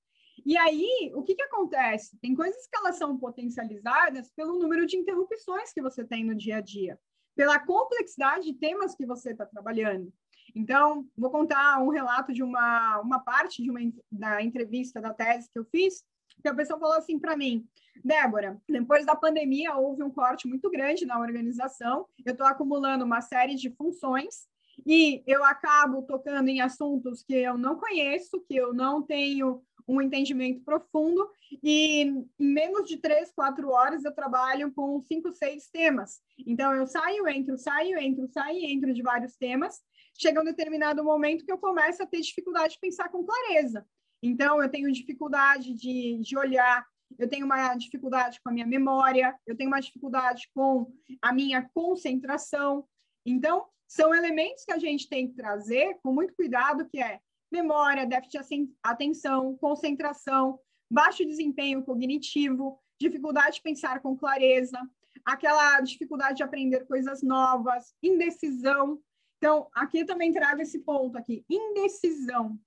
e 0.45 0.57
aí, 0.57 1.11
o 1.15 1.23
que, 1.23 1.35
que 1.35 1.43
acontece? 1.43 2.17
Tem 2.19 2.35
coisas 2.35 2.67
que 2.67 2.77
elas 2.77 2.97
são 2.97 3.17
potencializadas 3.17 4.31
pelo 4.31 4.57
número 4.59 4.85
de 4.85 4.97
interrupções 4.97 5.73
que 5.73 5.81
você 5.81 6.03
tem 6.03 6.23
no 6.23 6.35
dia 6.35 6.57
a 6.57 6.61
dia, 6.61 6.99
pela 7.35 7.59
complexidade 7.59 8.45
de 8.45 8.53
temas 8.53 8.95
que 8.95 9.05
você 9.05 9.31
está 9.31 9.45
trabalhando. 9.45 10.11
Então, 10.55 11.07
vou 11.17 11.29
contar 11.29 11.81
um 11.81 11.89
relato 11.89 12.33
de 12.33 12.43
uma, 12.43 12.99
uma 12.99 13.19
parte 13.19 13.61
de 13.61 13.69
uma 13.69 13.79
da 14.11 14.41
entrevista 14.41 14.99
da 14.99 15.13
tese 15.13 15.49
que 15.51 15.59
eu 15.59 15.65
fiz, 15.65 16.03
que 16.41 16.47
a 16.47 16.55
pessoa 16.55 16.79
falou 16.79 16.95
assim 16.95 17.19
para 17.19 17.37
mim, 17.37 17.67
Débora, 18.03 18.59
depois 18.67 19.05
da 19.05 19.15
pandemia 19.15 19.75
houve 19.75 20.03
um 20.03 20.09
corte 20.09 20.47
muito 20.47 20.69
grande 20.69 21.05
na 21.05 21.19
organização, 21.19 22.07
eu 22.25 22.31
estou 22.31 22.47
acumulando 22.47 23.03
uma 23.03 23.21
série 23.21 23.55
de 23.55 23.69
funções 23.71 24.47
e 24.85 25.21
eu 25.27 25.43
acabo 25.43 26.01
tocando 26.03 26.47
em 26.47 26.61
assuntos 26.61 27.23
que 27.23 27.35
eu 27.35 27.57
não 27.57 27.75
conheço, 27.75 28.39
que 28.47 28.55
eu 28.55 28.73
não 28.73 29.01
tenho 29.01 29.61
um 29.89 30.01
entendimento 30.01 30.61
profundo 30.63 31.27
e 31.63 32.03
em 32.03 32.29
menos 32.37 32.87
de 32.87 32.97
três, 32.97 33.31
quatro 33.31 33.69
horas 33.69 34.05
eu 34.05 34.13
trabalho 34.13 34.71
com 34.71 35.01
cinco, 35.01 35.33
seis 35.33 35.67
temas. 35.69 36.19
Então 36.45 36.73
eu 36.75 36.85
saio, 36.85 37.27
entro, 37.27 37.57
saio, 37.57 37.97
entro, 37.97 38.27
saio, 38.27 38.65
entro 38.65 38.93
de 38.93 39.01
vários 39.01 39.35
temas. 39.35 39.81
Chega 40.17 40.41
um 40.41 40.45
determinado 40.45 41.03
momento 41.03 41.43
que 41.43 41.51
eu 41.51 41.57
começo 41.57 42.03
a 42.03 42.05
ter 42.05 42.21
dificuldade 42.21 42.73
de 42.73 42.79
pensar 42.79 43.09
com 43.09 43.25
clareza. 43.25 43.83
Então 44.21 44.61
eu 44.61 44.69
tenho 44.69 44.91
dificuldade 44.91 45.73
de, 45.73 46.19
de 46.19 46.37
olhar 46.37 46.85
eu 47.17 47.27
tenho 47.27 47.45
uma 47.45 47.73
dificuldade 47.73 48.39
com 48.41 48.49
a 48.49 48.51
minha 48.51 48.67
memória, 48.67 49.35
eu 49.47 49.57
tenho 49.57 49.69
uma 49.69 49.79
dificuldade 49.79 50.47
com 50.53 50.93
a 51.21 51.33
minha 51.33 51.67
concentração. 51.73 52.85
Então, 53.25 53.65
são 53.87 54.13
elementos 54.13 54.63
que 54.63 54.71
a 54.71 54.77
gente 54.77 55.09
tem 55.09 55.27
que 55.27 55.35
trazer 55.35 55.97
com 56.03 56.13
muito 56.13 56.35
cuidado, 56.35 56.87
que 56.87 57.01
é 57.01 57.19
memória, 57.51 58.05
déficit 58.05 58.43
de 58.47 58.73
atenção, 58.83 59.57
concentração, 59.57 60.59
baixo 60.89 61.25
desempenho 61.25 61.83
cognitivo, 61.83 62.79
dificuldade 62.99 63.55
de 63.55 63.61
pensar 63.61 64.01
com 64.01 64.17
clareza, 64.17 64.79
aquela 65.25 65.79
dificuldade 65.81 66.37
de 66.37 66.43
aprender 66.43 66.85
coisas 66.85 67.21
novas, 67.21 67.93
indecisão. 68.01 68.99
Então, 69.37 69.67
aqui 69.73 70.03
também 70.05 70.33
trago 70.33 70.61
esse 70.61 70.79
ponto 70.79 71.17
aqui, 71.17 71.45
indecisão. 71.49 72.59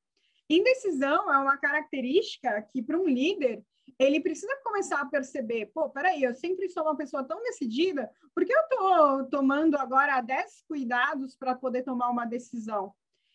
Indecisão 0.49 1.33
é 1.33 1.39
uma 1.39 1.57
característica 1.57 2.63
que, 2.73 2.83
para 2.83 2.99
um 2.99 3.07
líder, 3.07 3.65
ele 3.99 4.21
precisa 4.21 4.55
começar 4.63 5.01
a 5.01 5.07
perceber, 5.07 5.67
pô, 5.67 5.89
peraí, 5.91 6.23
eu 6.23 6.35
sempre 6.35 6.69
sou 6.69 6.83
uma 6.85 6.97
pessoa 6.97 7.25
tão 7.25 7.43
decidida, 7.43 8.11
por 8.35 8.45
que 8.45 8.53
eu 8.53 8.61
estou 8.61 9.25
tomando 9.27 9.77
agora 9.77 10.21
10 10.21 10.65
cuidados 10.67 11.37
para 11.37 11.55
poder 11.55 11.83
tomar 11.83 12.11
uma 12.11 12.25
decisão? 12.25 12.95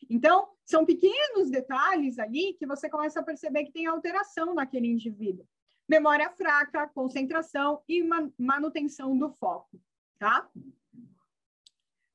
Então, 0.09 0.49
são 0.65 0.85
pequenos 0.85 1.49
detalhes 1.49 2.19
ali 2.19 2.53
que 2.53 2.65
você 2.65 2.89
começa 2.89 3.19
a 3.19 3.23
perceber 3.23 3.65
que 3.65 3.71
tem 3.71 3.85
alteração 3.85 4.53
naquele 4.53 4.87
indivíduo. 4.87 5.47
Memória 5.87 6.29
fraca, 6.31 6.87
concentração 6.89 7.81
e 7.87 8.03
manutenção 8.37 9.17
do 9.17 9.29
foco, 9.31 9.79
tá? 10.19 10.49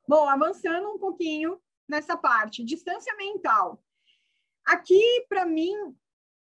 Bom, 0.07 0.29
avançando 0.29 0.91
um 0.91 0.99
pouquinho 0.99 1.59
nessa 1.89 2.17
parte, 2.17 2.65
distância 2.65 3.15
mental. 3.17 3.83
Aqui, 4.65 5.25
para 5.29 5.47
mim, 5.47 5.75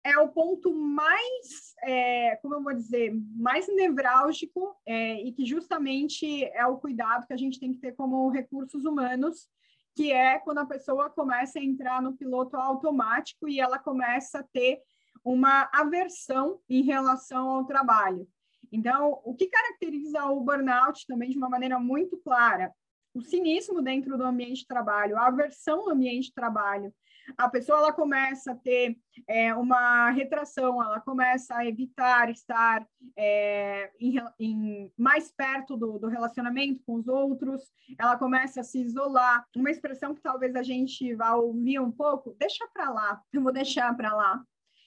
é 0.05 0.19
o 0.19 0.29
ponto 0.29 0.73
mais, 0.75 1.75
é, 1.83 2.37
como 2.37 2.55
eu 2.55 2.63
vou 2.63 2.75
dizer, 2.75 3.15
mais 3.35 3.67
nevrálgico 3.69 4.77
é, 4.85 5.23
e 5.23 5.33
que 5.33 5.47
justamente 5.47 6.45
é 6.45 6.67
o 6.67 6.77
cuidado 6.77 7.27
que 7.27 7.33
a 7.33 7.39
gente 7.39 7.59
tem 7.59 7.73
que 7.73 7.79
ter 7.79 7.93
como 7.93 8.29
recursos 8.29 8.85
humanos, 8.85 9.49
que 9.95 10.13
é 10.13 10.39
quando 10.39 10.59
a 10.59 10.67
pessoa 10.67 11.09
começa 11.09 11.59
a 11.59 11.63
entrar 11.63 12.03
no 12.03 12.17
piloto 12.17 12.57
automático 12.57 13.49
e 13.49 13.61
ela 13.61 13.79
começa 13.79 14.41
a 14.41 14.43
ter 14.43 14.81
uma 15.25 15.71
aversão 15.73 16.61
em 16.69 16.83
relação 16.83 17.49
ao 17.49 17.65
trabalho. 17.65 18.29
Então, 18.73 19.21
o 19.25 19.35
que 19.35 19.47
caracteriza 19.47 20.25
o 20.27 20.41
burnout 20.41 21.07
também 21.07 21.31
de 21.31 21.39
uma 21.39 21.49
maneira 21.49 21.79
muito 21.79 22.19
clara? 22.19 22.73
O 23.15 23.23
cinismo 23.23 23.81
dentro 23.81 24.19
do 24.19 24.25
ambiente 24.25 24.63
de 24.63 24.67
trabalho, 24.67 25.17
a 25.17 25.27
aversão 25.27 25.85
no 25.85 25.93
ambiente 25.93 26.27
de 26.27 26.35
trabalho, 26.35 26.93
a 27.37 27.49
pessoa 27.49 27.79
ela 27.79 27.93
começa 27.93 28.53
a 28.53 28.55
ter 28.55 28.99
é, 29.29 29.55
uma 29.55 30.11
retração, 30.11 30.83
ela 30.83 31.01
começa 31.01 31.57
a 31.57 31.67
evitar 31.67 32.31
estar 32.31 32.87
é, 33.17 33.91
em, 33.99 34.17
em, 34.39 34.93
mais 34.97 35.31
perto 35.33 35.77
do, 35.77 35.99
do, 35.99 36.09
relacionamento 36.09 36.83
com 36.87 36.95
os 36.95 37.09
outros, 37.09 37.63
ela 37.99 38.17
começa 38.17 38.61
a 38.61 38.65
se 38.65 38.81
isolar. 38.81 39.47
Uma 39.57 39.71
expressão 39.71 40.15
que 40.15 40.23
talvez 40.23 40.55
a 40.55 40.63
gente 40.63 41.15
vá 41.15 41.35
ouvir 41.35 41.81
um 41.81 41.91
pouco, 41.91 42.37
deixa 42.39 42.67
para 42.73 42.91
lá, 42.91 43.21
eu 43.33 43.43
vou 43.43 43.53
deixar 43.53 43.95
para 43.97 44.15
lá, 44.15 44.43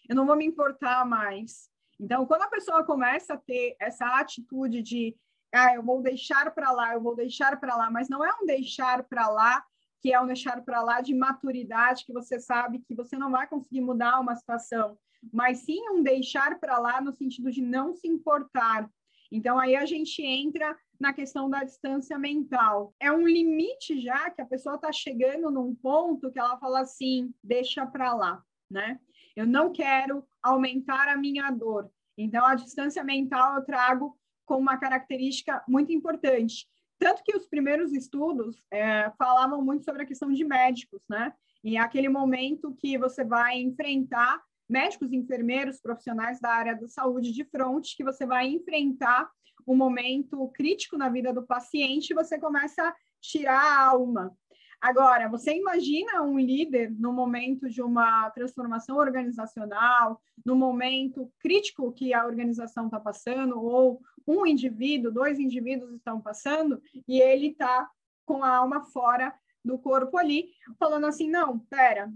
eu 0.08 0.16
não 0.16 0.26
vou 0.26 0.36
me 0.36 0.46
importar 0.46 1.06
mais. 1.06 1.70
Então, 2.00 2.26
quando 2.26 2.44
a 2.44 2.50
pessoa 2.50 2.84
começa 2.84 3.34
a 3.34 3.38
ter 3.38 3.76
essa 3.80 4.06
atitude 4.20 4.84
de 4.84 5.16
ah, 5.54 5.76
eu 5.76 5.82
vou 5.82 6.02
deixar 6.02 6.52
para 6.52 6.72
lá, 6.72 6.94
eu 6.94 7.02
vou 7.02 7.16
deixar 7.16 7.58
para 7.60 7.76
lá, 7.76 7.90
mas 7.90 8.10
não 8.10 8.24
é 8.24 8.30
um 8.42 8.46
deixar 8.46 9.04
para 9.04 9.28
lá 9.30 9.64
que 10.02 10.14
é 10.14 10.22
um 10.22 10.28
deixar 10.28 10.64
para 10.64 10.82
lá 10.82 11.02
de 11.02 11.14
maturidade, 11.14 12.06
que 12.06 12.14
você 12.14 12.40
sabe 12.40 12.80
que 12.80 12.96
você 12.96 13.18
não 13.18 13.32
vai 13.32 13.48
conseguir 13.48 13.82
mudar 13.82 14.20
uma 14.20 14.36
situação, 14.36 14.98
mas 15.34 15.60
sim 15.60 15.82
um 15.90 16.04
deixar 16.04 16.60
para 16.60 16.78
lá 16.78 17.02
no 17.02 17.12
sentido 17.12 17.52
de 17.52 17.62
não 17.62 17.94
se 17.94 18.08
importar. 18.08 18.90
Então, 19.32 19.60
aí 19.60 19.76
a 19.76 19.86
gente 19.86 20.22
entra 20.22 20.78
na 21.00 21.14
questão 21.14 21.50
da 21.50 21.64
distância 21.64 22.18
mental. 22.18 22.94
É 23.00 23.12
um 23.12 23.28
limite 23.28 24.00
já 24.00 24.30
que 24.30 24.42
a 24.42 24.46
pessoa 24.46 24.76
está 24.76 24.92
chegando 24.92 25.52
num 25.52 25.76
ponto 25.76 26.32
que 26.32 26.40
ela 26.40 26.58
fala 26.58 26.82
assim: 26.82 27.34
deixa 27.44 27.86
para 27.86 28.14
lá, 28.14 28.42
né? 28.70 29.00
Eu 29.36 29.46
não 29.46 29.72
quero 29.72 30.26
aumentar 30.42 31.08
a 31.10 31.18
minha 31.18 31.52
dor. 31.52 31.92
Então, 32.18 32.46
a 32.46 32.56
distância 32.56 33.04
mental 33.04 33.56
eu 33.56 33.66
trago 33.66 34.18
como 34.46 34.62
uma 34.62 34.78
característica 34.78 35.64
muito 35.68 35.92
importante. 35.92 36.68
Tanto 37.00 37.24
que 37.24 37.36
os 37.36 37.48
primeiros 37.48 37.94
estudos 37.94 38.64
é, 38.72 39.12
falavam 39.18 39.62
muito 39.64 39.86
sobre 39.86 40.04
a 40.04 40.06
questão 40.06 40.32
de 40.32 40.44
médicos, 40.44 41.02
né? 41.10 41.34
E 41.64 41.78
é 41.78 41.80
aquele 41.80 42.10
momento 42.10 42.76
que 42.80 42.98
você 42.98 43.24
vai 43.24 43.60
enfrentar 43.60 44.42
médicos, 44.70 45.14
enfermeiros, 45.14 45.80
profissionais 45.80 46.40
da 46.40 46.50
área 46.50 46.76
da 46.76 46.88
saúde 46.88 47.32
de 47.32 47.46
frente, 47.46 47.96
que 47.96 48.04
você 48.04 48.26
vai 48.26 48.48
enfrentar 48.48 49.30
um 49.66 49.76
momento 49.76 50.48
crítico 50.50 50.98
na 50.98 51.10
vida 51.10 51.34
do 51.34 51.44
paciente 51.44 52.14
você 52.14 52.40
começa 52.40 52.82
a 52.88 52.96
tirar 53.20 53.60
a 53.60 53.86
alma. 53.90 54.36
Agora, 54.80 55.28
você 55.28 55.56
imagina 55.56 56.22
um 56.22 56.38
líder 56.38 56.92
no 56.92 57.12
momento 57.12 57.68
de 57.68 57.82
uma 57.82 58.30
transformação 58.30 58.98
organizacional, 58.98 60.22
no 60.46 60.56
momento 60.56 61.32
crítico 61.40 61.92
que 61.92 62.14
a 62.14 62.26
organização 62.26 62.86
está 62.86 63.00
passando, 63.00 63.60
ou 63.60 64.00
um 64.28 64.46
indivíduo, 64.46 65.12
dois 65.12 65.40
indivíduos 65.40 65.94
estão 65.94 66.20
passando, 66.20 66.82
e 67.08 67.22
ele 67.22 67.48
está 67.48 67.90
com 68.26 68.44
a 68.44 68.58
alma 68.58 68.82
fora 68.86 69.34
do 69.64 69.78
corpo 69.80 70.18
ali, 70.18 70.50
falando 70.78 71.06
assim: 71.06 71.30
não, 71.30 71.60
pera, 71.60 72.12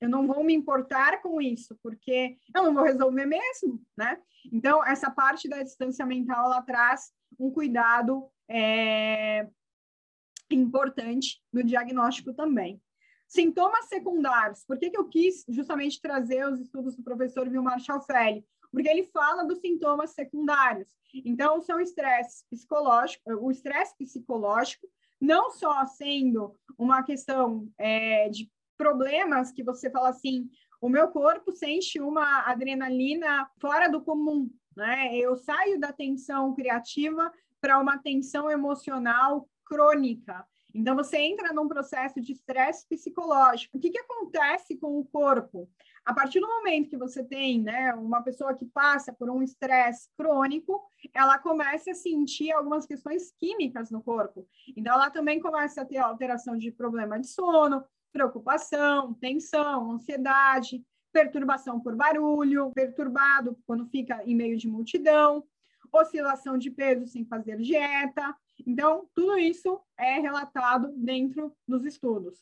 eu 0.00 0.08
não 0.08 0.26
vou 0.26 0.42
me 0.42 0.54
importar 0.54 1.22
com 1.22 1.40
isso, 1.40 1.78
porque 1.82 2.36
eu 2.54 2.62
não 2.62 2.74
vou 2.74 2.82
resolver 2.82 3.26
mesmo, 3.26 3.80
né? 3.96 4.20
Então, 4.52 4.84
essa 4.84 5.10
parte 5.10 5.48
da 5.48 5.62
distância 5.62 6.04
mental, 6.04 6.46
ela 6.46 6.62
traz 6.62 7.12
um 7.38 7.50
cuidado 7.50 8.28
é, 8.48 9.48
importante 10.50 11.42
no 11.52 11.62
diagnóstico 11.62 12.34
também. 12.34 12.80
Sintomas 13.26 13.86
secundários. 13.86 14.64
Por 14.64 14.78
que, 14.78 14.90
que 14.90 14.98
eu 14.98 15.08
quis 15.08 15.44
justamente 15.48 16.00
trazer 16.00 16.46
os 16.46 16.60
estudos 16.60 16.94
do 16.94 17.02
professor 17.02 17.48
Vilmar 17.48 17.80
Chalfelli? 17.80 18.46
Porque 18.74 18.88
ele 18.88 19.04
fala 19.04 19.44
dos 19.44 19.60
sintomas 19.60 20.10
secundários. 20.10 20.88
Então, 21.24 21.62
são 21.62 21.80
estresse 21.80 22.44
psicológico, 22.50 23.22
o 23.40 23.50
estresse 23.50 23.96
psicológico, 23.96 24.86
não 25.20 25.50
só 25.50 25.86
sendo 25.86 26.54
uma 26.76 27.02
questão 27.02 27.68
é, 27.78 28.28
de 28.28 28.50
problemas 28.76 29.52
que 29.52 29.62
você 29.62 29.88
fala 29.88 30.08
assim, 30.08 30.50
o 30.80 30.88
meu 30.88 31.08
corpo 31.08 31.52
sente 31.52 32.00
uma 32.00 32.42
adrenalina 32.50 33.48
fora 33.60 33.88
do 33.88 34.02
comum, 34.02 34.50
né? 34.76 35.16
Eu 35.16 35.36
saio 35.36 35.78
da 35.78 35.92
tensão 35.92 36.52
criativa 36.52 37.32
para 37.60 37.78
uma 37.78 37.96
tensão 37.96 38.50
emocional 38.50 39.48
crônica. 39.64 40.46
Então, 40.74 40.96
você 40.96 41.18
entra 41.18 41.52
num 41.52 41.68
processo 41.68 42.20
de 42.20 42.32
estresse 42.32 42.86
psicológico. 42.88 43.78
O 43.78 43.80
que, 43.80 43.90
que 43.90 43.98
acontece 43.98 44.76
com 44.76 44.98
o 44.98 45.04
corpo? 45.04 45.70
A 46.04 46.12
partir 46.12 46.38
do 46.40 46.46
momento 46.46 46.90
que 46.90 46.96
você 46.96 47.24
tem 47.24 47.62
né, 47.62 47.94
uma 47.94 48.22
pessoa 48.22 48.54
que 48.54 48.66
passa 48.66 49.12
por 49.12 49.30
um 49.30 49.42
estresse 49.42 50.08
crônico, 50.16 50.82
ela 51.14 51.38
começa 51.38 51.92
a 51.92 51.94
sentir 51.94 52.52
algumas 52.52 52.86
questões 52.86 53.32
químicas 53.38 53.90
no 53.90 54.02
corpo. 54.02 54.46
Então, 54.76 54.94
ela 54.94 55.10
também 55.10 55.40
começa 55.40 55.80
a 55.80 55.84
ter 55.84 55.98
alteração 55.98 56.58
de 56.58 56.70
problema 56.70 57.18
de 57.18 57.26
sono, 57.26 57.84
preocupação, 58.12 59.14
tensão, 59.14 59.92
ansiedade, 59.92 60.84
perturbação 61.12 61.80
por 61.80 61.96
barulho, 61.96 62.70
perturbado 62.74 63.56
quando 63.66 63.86
fica 63.86 64.22
em 64.24 64.34
meio 64.34 64.56
de 64.56 64.68
multidão, 64.68 65.44
oscilação 65.90 66.58
de 66.58 66.70
peso 66.70 67.06
sem 67.06 67.24
fazer 67.24 67.56
dieta, 67.58 68.36
então, 68.66 69.08
tudo 69.14 69.38
isso 69.38 69.80
é 69.98 70.20
relatado 70.20 70.92
dentro 70.96 71.54
dos 71.66 71.84
estudos. 71.84 72.38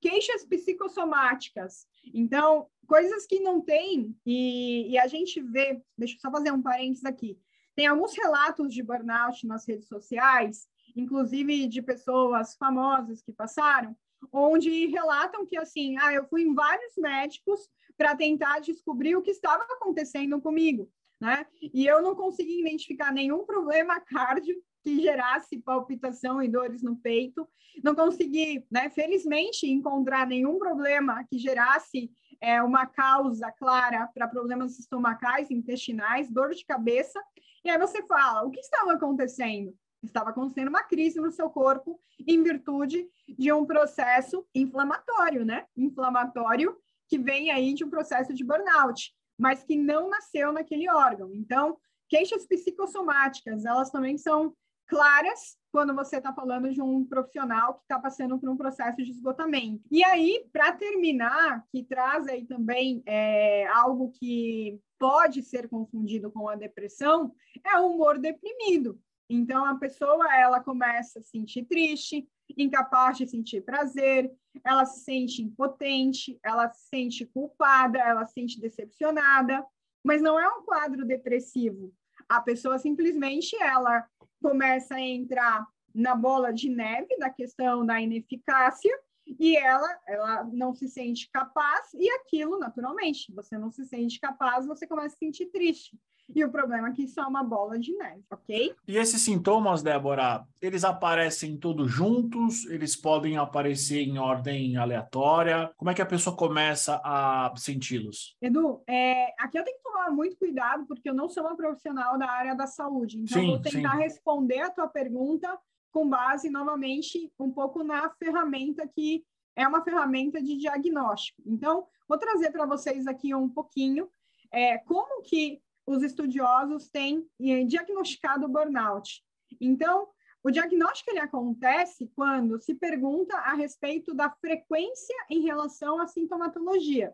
Queixas 0.00 0.44
psicossomáticas. 0.44 1.86
Então, 2.14 2.66
coisas 2.90 3.24
que 3.24 3.38
não 3.38 3.60
tem, 3.60 4.16
e, 4.26 4.90
e 4.90 4.98
a 4.98 5.06
gente 5.06 5.40
vê, 5.40 5.80
deixa 5.96 6.16
eu 6.16 6.20
só 6.20 6.28
fazer 6.28 6.50
um 6.50 6.60
parênteses 6.60 7.04
aqui. 7.04 7.38
Tem 7.76 7.86
alguns 7.86 8.16
relatos 8.16 8.74
de 8.74 8.82
burnout 8.82 9.46
nas 9.46 9.64
redes 9.64 9.86
sociais, 9.86 10.66
inclusive 10.96 11.68
de 11.68 11.80
pessoas 11.80 12.56
famosas 12.56 13.22
que 13.22 13.32
passaram, 13.32 13.96
onde 14.32 14.86
relatam 14.86 15.46
que 15.46 15.56
assim, 15.56 15.96
ah, 15.98 16.12
eu 16.12 16.26
fui 16.26 16.42
em 16.42 16.52
vários 16.52 16.96
médicos 16.96 17.60
para 17.96 18.16
tentar 18.16 18.58
descobrir 18.58 19.14
o 19.14 19.22
que 19.22 19.30
estava 19.30 19.62
acontecendo 19.62 20.40
comigo, 20.40 20.90
né? 21.20 21.46
E 21.62 21.86
eu 21.86 22.02
não 22.02 22.16
consegui 22.16 22.60
identificar 22.60 23.12
nenhum 23.12 23.46
problema 23.46 24.00
cardio 24.00 24.60
que 24.82 25.00
gerasse 25.00 25.60
palpitação 25.60 26.42
e 26.42 26.48
dores 26.48 26.82
no 26.82 26.96
peito. 26.96 27.48
Não 27.84 27.94
consegui, 27.94 28.66
né, 28.68 28.90
felizmente, 28.90 29.70
encontrar 29.70 30.26
nenhum 30.26 30.58
problema 30.58 31.22
que 31.30 31.38
gerasse 31.38 32.10
é, 32.40 32.62
uma 32.62 32.86
causa 32.86 33.50
clara 33.52 34.08
para 34.14 34.28
problemas 34.28 34.78
estomacais, 34.78 35.50
intestinais, 35.50 36.30
dor 36.30 36.50
de 36.54 36.64
cabeça. 36.64 37.20
E 37.64 37.70
aí 37.70 37.78
você 37.78 38.02
fala, 38.06 38.44
o 38.44 38.50
que 38.50 38.60
estava 38.60 38.92
acontecendo? 38.92 39.74
Estava 40.02 40.30
acontecendo 40.30 40.68
uma 40.68 40.82
crise 40.82 41.20
no 41.20 41.30
seu 41.30 41.50
corpo 41.50 42.00
em 42.26 42.42
virtude 42.42 43.06
de 43.28 43.52
um 43.52 43.66
processo 43.66 44.46
inflamatório, 44.54 45.44
né? 45.44 45.66
Inflamatório 45.76 46.76
que 47.06 47.18
vem 47.18 47.50
aí 47.50 47.74
de 47.74 47.84
um 47.84 47.90
processo 47.90 48.32
de 48.32 48.44
burnout, 48.44 49.12
mas 49.38 49.62
que 49.62 49.76
não 49.76 50.08
nasceu 50.08 50.52
naquele 50.52 50.88
órgão. 50.88 51.30
Então, 51.34 51.76
queixas 52.08 52.46
psicossomáticas, 52.46 53.64
elas 53.64 53.90
também 53.90 54.16
são 54.16 54.54
claras 54.86 55.58
quando 55.72 55.94
você 55.94 56.16
está 56.16 56.32
falando 56.32 56.72
de 56.72 56.82
um 56.82 57.04
profissional 57.04 57.74
que 57.74 57.82
está 57.82 57.98
passando 57.98 58.38
por 58.38 58.48
um 58.48 58.56
processo 58.56 58.96
de 58.98 59.10
esgotamento. 59.10 59.82
E 59.90 60.04
aí, 60.04 60.44
para 60.52 60.72
terminar, 60.72 61.64
que 61.70 61.84
traz 61.84 62.26
aí 62.26 62.44
também 62.44 63.02
é, 63.06 63.66
algo 63.68 64.10
que 64.10 64.80
pode 64.98 65.42
ser 65.42 65.68
confundido 65.68 66.30
com 66.30 66.48
a 66.48 66.56
depressão, 66.56 67.32
é 67.64 67.78
o 67.78 67.92
humor 67.92 68.18
deprimido. 68.18 69.00
Então, 69.28 69.64
a 69.64 69.76
pessoa 69.76 70.26
ela 70.34 70.60
começa 70.60 71.20
a 71.20 71.22
se 71.22 71.30
sentir 71.30 71.64
triste, 71.64 72.28
incapaz 72.56 73.16
de 73.16 73.28
sentir 73.28 73.62
prazer, 73.62 74.30
ela 74.64 74.84
se 74.84 75.04
sente 75.04 75.40
impotente, 75.40 76.38
ela 76.42 76.68
se 76.72 76.88
sente 76.88 77.24
culpada, 77.26 77.98
ela 77.98 78.26
se 78.26 78.32
sente 78.32 78.60
decepcionada, 78.60 79.64
mas 80.04 80.20
não 80.20 80.38
é 80.38 80.48
um 80.48 80.62
quadro 80.62 81.06
depressivo. 81.06 81.92
A 82.28 82.40
pessoa 82.40 82.78
simplesmente 82.78 83.56
ela 83.62 84.04
começa 84.40 84.94
a 84.94 85.00
entrar 85.00 85.66
na 85.94 86.14
bola 86.14 86.52
de 86.52 86.68
neve 86.68 87.16
da 87.18 87.30
questão 87.30 87.84
da 87.84 88.00
ineficácia 88.00 88.96
e 89.26 89.56
ela 89.56 90.00
ela 90.06 90.44
não 90.44 90.74
se 90.74 90.88
sente 90.88 91.28
capaz 91.30 91.92
e 91.94 92.08
aquilo 92.10 92.58
naturalmente 92.58 93.32
você 93.32 93.56
não 93.58 93.70
se 93.70 93.84
sente 93.84 94.18
capaz 94.18 94.66
você 94.66 94.86
começa 94.86 95.08
a 95.08 95.10
se 95.10 95.18
sentir 95.18 95.46
triste 95.46 95.96
e 96.34 96.44
o 96.44 96.50
problema 96.50 96.88
é 96.88 96.92
que 96.92 97.04
isso 97.04 97.20
é 97.20 97.24
uma 97.24 97.42
bola 97.42 97.78
de 97.78 97.92
neve, 97.96 98.22
ok? 98.30 98.74
E 98.86 98.96
esses 98.96 99.22
sintomas, 99.22 99.82
Débora, 99.82 100.46
eles 100.60 100.84
aparecem 100.84 101.56
todos 101.56 101.90
juntos? 101.90 102.66
Eles 102.66 102.96
podem 102.96 103.36
aparecer 103.36 104.00
em 104.02 104.18
ordem 104.18 104.76
aleatória? 104.76 105.72
Como 105.76 105.90
é 105.90 105.94
que 105.94 106.02
a 106.02 106.06
pessoa 106.06 106.36
começa 106.36 107.00
a 107.04 107.52
senti-los? 107.56 108.36
Edu, 108.40 108.82
é, 108.86 109.34
aqui 109.38 109.58
eu 109.58 109.64
tenho 109.64 109.76
que 109.76 109.82
tomar 109.82 110.10
muito 110.10 110.36
cuidado, 110.36 110.86
porque 110.86 111.08
eu 111.08 111.14
não 111.14 111.28
sou 111.28 111.44
uma 111.44 111.56
profissional 111.56 112.18
da 112.18 112.30
área 112.30 112.54
da 112.54 112.66
saúde. 112.66 113.18
Então, 113.18 113.40
sim, 113.40 113.48
vou 113.48 113.60
tentar 113.60 113.92
sim. 113.92 114.02
responder 114.02 114.60
a 114.60 114.70
tua 114.70 114.88
pergunta 114.88 115.58
com 115.90 116.08
base, 116.08 116.48
novamente, 116.48 117.32
um 117.38 117.50
pouco 117.50 117.82
na 117.82 118.08
ferramenta 118.10 118.86
que 118.86 119.24
é 119.56 119.66
uma 119.66 119.82
ferramenta 119.82 120.40
de 120.40 120.56
diagnóstico. 120.56 121.42
Então, 121.44 121.86
vou 122.08 122.18
trazer 122.18 122.50
para 122.50 122.66
vocês 122.66 123.06
aqui 123.06 123.34
um 123.34 123.48
pouquinho 123.48 124.08
é, 124.52 124.78
como 124.78 125.22
que 125.22 125.60
os 125.90 126.02
estudiosos 126.02 126.88
têm 126.88 127.26
eh, 127.40 127.64
diagnosticado 127.64 128.46
o 128.46 128.48
burnout. 128.48 129.22
Então, 129.60 130.08
o 130.42 130.50
diagnóstico 130.50 131.10
ele 131.10 131.18
acontece 131.18 132.10
quando 132.14 132.60
se 132.60 132.74
pergunta 132.74 133.36
a 133.36 133.54
respeito 133.54 134.14
da 134.14 134.30
frequência 134.30 135.16
em 135.28 135.42
relação 135.42 136.00
à 136.00 136.06
sintomatologia. 136.06 137.12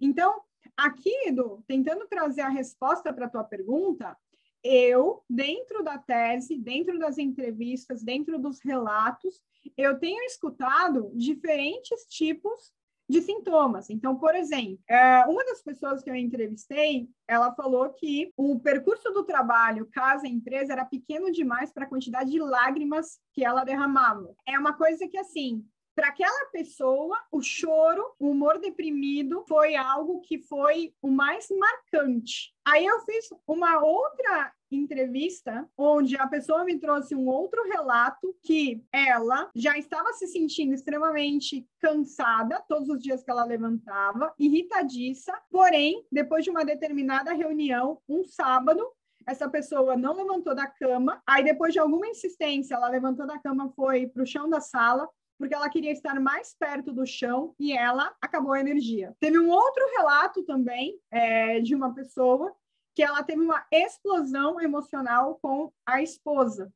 Então, 0.00 0.40
aqui, 0.76 1.10
Edu, 1.26 1.62
tentando 1.66 2.06
trazer 2.06 2.42
a 2.42 2.48
resposta 2.48 3.12
para 3.12 3.26
a 3.26 3.28
tua 3.28 3.44
pergunta, 3.44 4.16
eu, 4.62 5.22
dentro 5.28 5.82
da 5.82 5.98
tese, 5.98 6.56
dentro 6.56 6.98
das 6.98 7.18
entrevistas, 7.18 8.02
dentro 8.02 8.38
dos 8.38 8.60
relatos, 8.60 9.42
eu 9.76 9.98
tenho 9.98 10.22
escutado 10.24 11.10
diferentes 11.14 12.06
tipos 12.06 12.72
de 13.08 13.20
sintomas. 13.20 13.90
Então, 13.90 14.16
por 14.16 14.34
exemplo, 14.34 14.78
é, 14.88 15.24
uma 15.26 15.44
das 15.44 15.62
pessoas 15.62 16.02
que 16.02 16.10
eu 16.10 16.14
entrevistei, 16.14 17.08
ela 17.28 17.54
falou 17.54 17.90
que 17.90 18.32
o 18.36 18.58
percurso 18.60 19.10
do 19.10 19.24
trabalho, 19.24 19.88
casa 19.92 20.26
empresa, 20.26 20.72
era 20.72 20.84
pequeno 20.84 21.30
demais 21.30 21.72
para 21.72 21.84
a 21.84 21.88
quantidade 21.88 22.30
de 22.30 22.40
lágrimas 22.40 23.18
que 23.32 23.44
ela 23.44 23.64
derramava. 23.64 24.34
É 24.46 24.58
uma 24.58 24.72
coisa 24.72 25.06
que, 25.06 25.18
assim, 25.18 25.64
para 25.94 26.08
aquela 26.08 26.50
pessoa, 26.50 27.16
o 27.30 27.40
choro, 27.40 28.04
o 28.18 28.30
humor 28.30 28.58
deprimido 28.58 29.44
foi 29.48 29.76
algo 29.76 30.20
que 30.20 30.38
foi 30.38 30.92
o 31.00 31.08
mais 31.08 31.46
marcante. 31.50 32.52
Aí 32.66 32.84
eu 32.84 33.00
fiz 33.00 33.28
uma 33.46 33.80
outra 33.80 34.52
entrevista 34.74 35.68
onde 35.76 36.16
a 36.16 36.26
pessoa 36.26 36.64
me 36.64 36.78
trouxe 36.78 37.14
um 37.14 37.26
outro 37.26 37.62
relato 37.64 38.34
que 38.42 38.84
ela 38.92 39.50
já 39.54 39.78
estava 39.78 40.12
se 40.12 40.26
sentindo 40.26 40.74
extremamente 40.74 41.66
cansada 41.80 42.62
todos 42.68 42.88
os 42.88 43.02
dias 43.02 43.22
que 43.22 43.30
ela 43.30 43.44
levantava, 43.44 44.32
irritadiça, 44.38 45.32
porém, 45.50 46.04
depois 46.10 46.44
de 46.44 46.50
uma 46.50 46.64
determinada 46.64 47.32
reunião, 47.32 47.98
um 48.08 48.24
sábado, 48.24 48.86
essa 49.26 49.48
pessoa 49.48 49.96
não 49.96 50.14
levantou 50.14 50.54
da 50.54 50.66
cama, 50.66 51.22
aí 51.26 51.42
depois 51.42 51.72
de 51.72 51.78
alguma 51.78 52.06
insistência, 52.06 52.74
ela 52.74 52.88
levantou 52.88 53.26
da 53.26 53.38
cama, 53.38 53.72
foi 53.74 54.06
para 54.06 54.22
o 54.22 54.26
chão 54.26 54.48
da 54.48 54.60
sala, 54.60 55.08
porque 55.38 55.54
ela 55.54 55.68
queria 55.68 55.92
estar 55.92 56.18
mais 56.20 56.54
perto 56.58 56.92
do 56.92 57.06
chão 57.06 57.54
e 57.58 57.72
ela 57.72 58.14
acabou 58.20 58.52
a 58.52 58.60
energia. 58.60 59.14
Teve 59.18 59.38
um 59.38 59.50
outro 59.50 59.84
relato 59.96 60.42
também 60.44 60.98
é, 61.10 61.60
de 61.60 61.74
uma 61.74 61.94
pessoa 61.94 62.54
que 62.94 63.02
ela 63.02 63.22
teve 63.22 63.42
uma 63.42 63.64
explosão 63.70 64.60
emocional 64.60 65.38
com 65.42 65.72
a 65.84 66.02
esposa. 66.02 66.72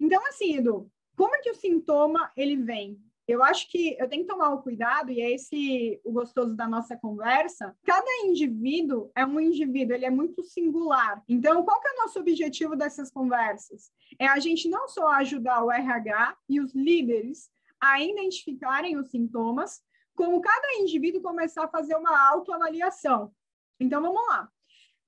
Então, 0.00 0.24
assim, 0.26 0.56
Edu, 0.56 0.90
como 1.16 1.34
é 1.34 1.38
que 1.38 1.50
o 1.50 1.54
sintoma 1.54 2.30
ele 2.36 2.56
vem? 2.56 2.98
Eu 3.28 3.44
acho 3.44 3.68
que 3.68 3.96
eu 3.96 4.08
tenho 4.08 4.22
que 4.22 4.28
tomar 4.28 4.52
o 4.52 4.60
cuidado, 4.60 5.12
e 5.12 5.20
é 5.20 5.30
esse 5.30 6.00
o 6.02 6.10
gostoso 6.10 6.56
da 6.56 6.66
nossa 6.66 6.96
conversa. 6.96 7.76
Cada 7.84 8.10
indivíduo 8.24 9.12
é 9.14 9.24
um 9.24 9.38
indivíduo, 9.38 9.94
ele 9.94 10.04
é 10.04 10.10
muito 10.10 10.42
singular. 10.42 11.22
Então, 11.28 11.62
qual 11.62 11.80
que 11.80 11.86
é 11.86 11.92
o 11.92 11.98
nosso 11.98 12.18
objetivo 12.18 12.74
dessas 12.74 13.08
conversas? 13.08 13.92
É 14.18 14.26
a 14.26 14.40
gente 14.40 14.68
não 14.68 14.88
só 14.88 15.06
ajudar 15.12 15.62
o 15.62 15.70
RH 15.70 16.36
e 16.48 16.60
os 16.60 16.74
líderes 16.74 17.48
a 17.80 18.02
identificarem 18.02 18.96
os 18.96 19.10
sintomas, 19.10 19.80
como 20.16 20.40
cada 20.40 20.74
indivíduo 20.80 21.22
começar 21.22 21.64
a 21.64 21.68
fazer 21.68 21.94
uma 21.94 22.30
autoavaliação. 22.30 23.32
Então, 23.78 24.02
vamos 24.02 24.20
lá. 24.26 24.50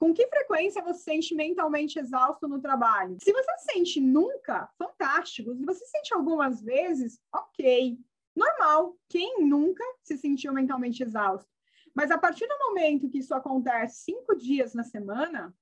Com 0.03 0.13
que 0.13 0.27
frequência 0.27 0.83
você 0.83 0.99
se 0.99 1.05
sente 1.05 1.33
mentalmente 1.33 1.97
exausto 1.97 2.49
no 2.49 2.61
trabalho? 2.61 3.19
Se 3.23 3.33
você 3.33 3.59
se 3.59 3.73
sente 3.73 4.01
nunca, 4.01 4.69
fantástico. 4.77 5.55
Se 5.55 5.65
você 5.65 5.85
se 5.85 5.93
sente 5.93 6.13
algumas 6.13 6.61
vezes, 6.61 7.23
ok. 7.33 7.97
Normal. 8.35 8.97
Quem 9.09 9.47
nunca 9.47 9.85
se 10.03 10.19
sentiu 10.19 10.53
mentalmente 10.53 11.05
exausto? 11.05 11.49
Mas 11.95 12.11
a 12.11 12.19
partir 12.19 12.49
do 12.49 12.59
momento 12.59 13.09
que 13.09 13.19
isso 13.19 13.33
acontece 13.33 14.03
cinco 14.03 14.35
dias 14.35 14.75
na 14.75 14.83
semana, 14.83 15.55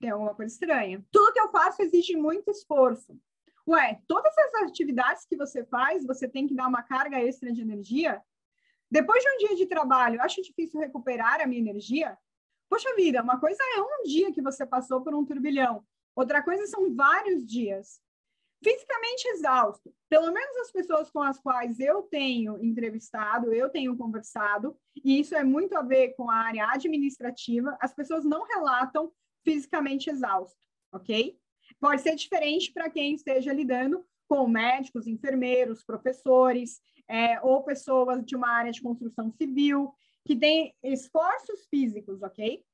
tem 0.00 0.08
alguma 0.08 0.34
coisa 0.34 0.50
estranha. 0.50 1.04
Tudo 1.10 1.34
que 1.34 1.40
eu 1.40 1.50
faço 1.50 1.82
exige 1.82 2.16
muito 2.16 2.50
esforço. 2.50 3.14
Ué, 3.68 4.00
todas 4.08 4.32
as 4.38 4.70
atividades 4.70 5.26
que 5.26 5.36
você 5.36 5.66
faz, 5.66 6.06
você 6.06 6.26
tem 6.26 6.46
que 6.46 6.54
dar 6.54 6.66
uma 6.66 6.82
carga 6.82 7.20
extra 7.20 7.52
de 7.52 7.60
energia? 7.60 8.22
Depois 8.90 9.22
de 9.22 9.28
um 9.28 9.36
dia 9.36 9.54
de 9.54 9.66
trabalho, 9.66 10.22
acho 10.22 10.40
difícil 10.40 10.80
recuperar 10.80 11.42
a 11.42 11.46
minha 11.46 11.60
energia? 11.60 12.16
Poxa 12.72 12.96
vida, 12.96 13.22
uma 13.22 13.38
coisa 13.38 13.62
é 13.76 13.82
um 13.82 14.02
dia 14.04 14.32
que 14.32 14.40
você 14.40 14.64
passou 14.64 15.02
por 15.02 15.14
um 15.14 15.26
turbilhão, 15.26 15.84
outra 16.16 16.42
coisa 16.42 16.66
são 16.66 16.94
vários 16.94 17.44
dias. 17.44 18.00
Fisicamente 18.64 19.28
exausto. 19.28 19.94
Pelo 20.08 20.32
menos 20.32 20.56
as 20.56 20.72
pessoas 20.72 21.10
com 21.10 21.20
as 21.20 21.38
quais 21.38 21.78
eu 21.78 22.00
tenho 22.04 22.56
entrevistado, 22.64 23.52
eu 23.52 23.68
tenho 23.68 23.94
conversado, 23.94 24.74
e 25.04 25.20
isso 25.20 25.34
é 25.34 25.44
muito 25.44 25.76
a 25.76 25.82
ver 25.82 26.14
com 26.14 26.30
a 26.30 26.34
área 26.34 26.66
administrativa, 26.70 27.76
as 27.78 27.92
pessoas 27.92 28.24
não 28.24 28.46
relatam 28.46 29.12
fisicamente 29.44 30.08
exausto, 30.08 30.58
ok? 30.90 31.38
Pode 31.78 32.00
ser 32.00 32.16
diferente 32.16 32.72
para 32.72 32.88
quem 32.88 33.14
esteja 33.14 33.52
lidando 33.52 34.02
com 34.26 34.48
médicos, 34.48 35.06
enfermeiros, 35.06 35.84
professores, 35.84 36.80
é, 37.06 37.38
ou 37.42 37.62
pessoas 37.64 38.24
de 38.24 38.34
uma 38.34 38.48
área 38.48 38.72
de 38.72 38.80
construção 38.80 39.30
civil, 39.30 39.92
que 40.24 40.36
têm 40.36 40.74
esforços 40.82 41.66
físicos, 41.66 42.22
ok? 42.22 42.64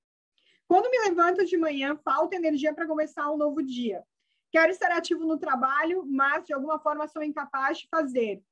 Quando 0.67 0.91
me 0.91 0.99
levanto 1.09 1.45
de 1.45 1.57
manhã, 1.57 1.97
falta 2.05 2.37
energia 2.37 2.75
para 2.75 2.87
começar 2.87 3.31
um 3.31 3.37
novo 3.37 3.63
dia. 3.63 4.05
Quero 4.51 4.71
estar 4.71 4.91
ativo 4.93 5.25
no 5.25 5.39
trabalho, 5.39 6.05
mas 6.07 6.45
de 6.45 6.53
alguma 6.53 6.79
forma 6.79 7.09
sou 7.09 7.23
incapaz 7.23 7.79
de 7.79 7.89
fazer. 7.89 8.43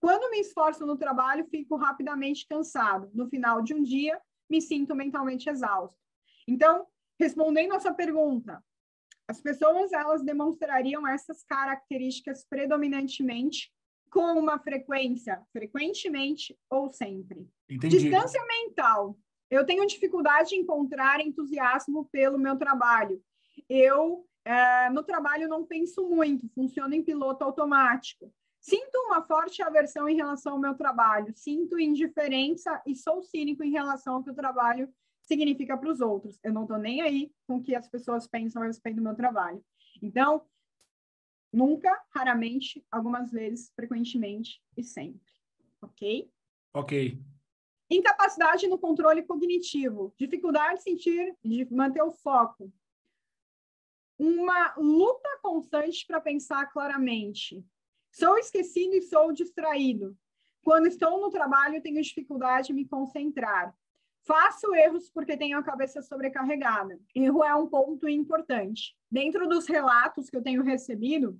Quando 0.00 0.30
me 0.30 0.40
esforço 0.40 0.86
no 0.86 0.96
trabalho, 0.96 1.46
fico 1.46 1.76
rapidamente 1.76 2.46
cansado. 2.46 3.10
No 3.14 3.28
final 3.28 3.62
de 3.62 3.74
um 3.74 3.82
dia, 3.82 4.20
me 4.48 4.60
sinto 4.60 4.94
mentalmente 4.94 5.48
exausto. 5.48 5.98
Então, 6.46 6.86
respondendo 7.18 7.74
a 7.74 7.80
sua 7.80 7.94
pergunta, 7.94 8.62
as 9.26 9.40
pessoas 9.40 9.92
elas 9.92 10.22
demonstrariam 10.22 11.06
essas 11.08 11.42
características 11.44 12.44
predominantemente 12.44 13.72
com 14.14 14.38
uma 14.38 14.60
frequência, 14.60 15.42
frequentemente 15.52 16.56
ou 16.70 16.88
sempre. 16.88 17.48
Entendi. 17.68 17.98
Distância 17.98 18.40
mental. 18.46 19.18
Eu 19.50 19.66
tenho 19.66 19.84
dificuldade 19.84 20.50
de 20.50 20.54
encontrar 20.54 21.20
entusiasmo 21.20 22.08
pelo 22.12 22.38
meu 22.38 22.56
trabalho. 22.56 23.20
Eu, 23.68 24.24
é, 24.44 24.88
no 24.90 25.02
trabalho, 25.02 25.48
não 25.48 25.66
penso 25.66 26.08
muito, 26.08 26.48
funciono 26.50 26.94
em 26.94 27.02
piloto 27.02 27.42
automático. 27.42 28.32
Sinto 28.60 28.96
uma 28.98 29.20
forte 29.20 29.60
aversão 29.64 30.08
em 30.08 30.14
relação 30.14 30.52
ao 30.52 30.60
meu 30.60 30.74
trabalho, 30.74 31.32
sinto 31.34 31.76
indiferença 31.76 32.80
e 32.86 32.94
sou 32.94 33.20
cínico 33.20 33.64
em 33.64 33.72
relação 33.72 34.14
ao 34.14 34.22
que 34.22 34.30
o 34.30 34.34
trabalho 34.34 34.88
significa 35.22 35.76
para 35.76 35.90
os 35.90 36.00
outros. 36.00 36.38
Eu 36.44 36.52
não 36.52 36.62
estou 36.62 36.78
nem 36.78 37.02
aí 37.02 37.32
com 37.48 37.56
o 37.56 37.62
que 37.62 37.74
as 37.74 37.88
pessoas 37.88 38.28
pensam 38.28 38.62
a 38.62 38.66
respeito 38.66 38.96
do 38.96 39.02
meu 39.02 39.16
trabalho. 39.16 39.60
Então, 40.00 40.40
nunca, 41.54 42.02
raramente, 42.10 42.84
algumas 42.90 43.30
vezes, 43.30 43.70
frequentemente 43.74 44.60
e 44.76 44.82
sempre. 44.82 45.32
Ok? 45.80 46.30
Ok. 46.72 47.22
Incapacidade 47.88 48.66
no 48.66 48.78
controle 48.78 49.22
cognitivo, 49.22 50.12
dificuldade 50.18 50.78
de 50.78 50.82
sentir, 50.82 51.36
de 51.42 51.72
manter 51.72 52.02
o 52.02 52.10
foco. 52.10 52.72
Uma 54.18 54.74
luta 54.76 55.28
constante 55.42 56.06
para 56.06 56.20
pensar 56.20 56.66
claramente. 56.72 57.64
Sou 58.10 58.38
esquecido 58.38 58.94
e 58.94 59.02
sou 59.02 59.32
distraído. 59.32 60.16
Quando 60.62 60.86
estou 60.86 61.20
no 61.20 61.30
trabalho, 61.30 61.82
tenho 61.82 62.00
dificuldade 62.00 62.68
de 62.68 62.72
me 62.72 62.86
concentrar. 62.86 63.76
Faço 64.26 64.74
erros 64.74 65.10
porque 65.10 65.36
tenho 65.36 65.58
a 65.58 65.62
cabeça 65.62 66.00
sobrecarregada. 66.00 66.98
Erro 67.14 67.44
é 67.44 67.54
um 67.54 67.66
ponto 67.66 68.08
importante. 68.08 68.96
Dentro 69.10 69.46
dos 69.46 69.66
relatos 69.66 70.30
que 70.30 70.36
eu 70.36 70.42
tenho 70.42 70.62
recebido, 70.62 71.38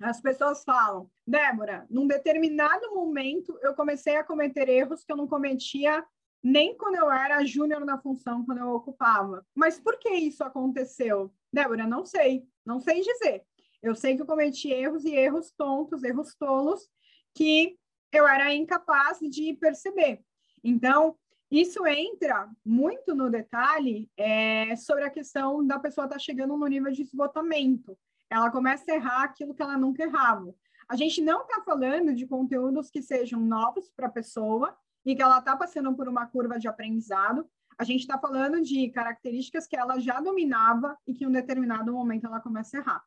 as 0.00 0.20
pessoas 0.20 0.62
falam: 0.62 1.10
Débora, 1.26 1.86
num 1.88 2.06
determinado 2.06 2.94
momento 2.94 3.58
eu 3.62 3.74
comecei 3.74 4.16
a 4.16 4.24
cometer 4.24 4.68
erros 4.68 5.02
que 5.02 5.12
eu 5.12 5.16
não 5.16 5.26
cometia 5.26 6.04
nem 6.42 6.76
quando 6.76 6.96
eu 6.96 7.10
era 7.10 7.44
júnior 7.44 7.84
na 7.84 7.98
função, 7.98 8.44
quando 8.44 8.58
eu 8.58 8.70
ocupava. 8.70 9.44
Mas 9.54 9.78
por 9.78 9.98
que 9.98 10.10
isso 10.10 10.42
aconteceu? 10.42 11.32
Débora, 11.52 11.86
não 11.86 12.04
sei, 12.04 12.46
não 12.64 12.80
sei 12.80 13.02
dizer. 13.02 13.44
Eu 13.82 13.94
sei 13.94 14.16
que 14.16 14.22
eu 14.22 14.26
cometi 14.26 14.70
erros 14.70 15.04
e 15.04 15.14
erros 15.14 15.50
tontos, 15.52 16.02
erros 16.02 16.34
tolos, 16.34 16.88
que 17.34 17.78
eu 18.12 18.26
era 18.26 18.54
incapaz 18.54 19.18
de 19.20 19.54
perceber. 19.54 20.22
Então, 20.62 21.16
isso 21.50 21.84
entra 21.86 22.48
muito 22.64 23.14
no 23.14 23.28
detalhe 23.28 24.08
é, 24.16 24.76
sobre 24.76 25.04
a 25.04 25.10
questão 25.10 25.66
da 25.66 25.78
pessoa 25.78 26.04
estar 26.04 26.16
tá 26.16 26.20
chegando 26.20 26.56
no 26.56 26.66
nível 26.66 26.92
de 26.92 27.02
esgotamento. 27.02 27.98
Ela 28.30 28.50
começa 28.50 28.84
a 28.90 28.94
errar 28.94 29.24
aquilo 29.24 29.54
que 29.54 29.62
ela 29.62 29.76
nunca 29.76 30.04
errava. 30.04 30.54
A 30.88 30.94
gente 30.94 31.20
não 31.20 31.42
está 31.42 31.60
falando 31.62 32.14
de 32.14 32.26
conteúdos 32.26 32.88
que 32.90 33.02
sejam 33.02 33.40
novos 33.40 33.90
para 33.90 34.06
a 34.06 34.10
pessoa 34.10 34.76
e 35.04 35.16
que 35.16 35.22
ela 35.22 35.38
está 35.38 35.56
passando 35.56 35.94
por 35.96 36.08
uma 36.08 36.26
curva 36.26 36.58
de 36.58 36.68
aprendizado. 36.68 37.48
A 37.76 37.84
gente 37.84 38.00
está 38.00 38.18
falando 38.18 38.60
de 38.60 38.88
características 38.90 39.66
que 39.66 39.76
ela 39.76 39.98
já 39.98 40.20
dominava 40.20 40.96
e 41.06 41.14
que 41.14 41.24
em 41.24 41.26
um 41.26 41.32
determinado 41.32 41.92
momento 41.92 42.26
ela 42.26 42.40
começa 42.40 42.76
a 42.76 42.80
errar. 42.80 43.04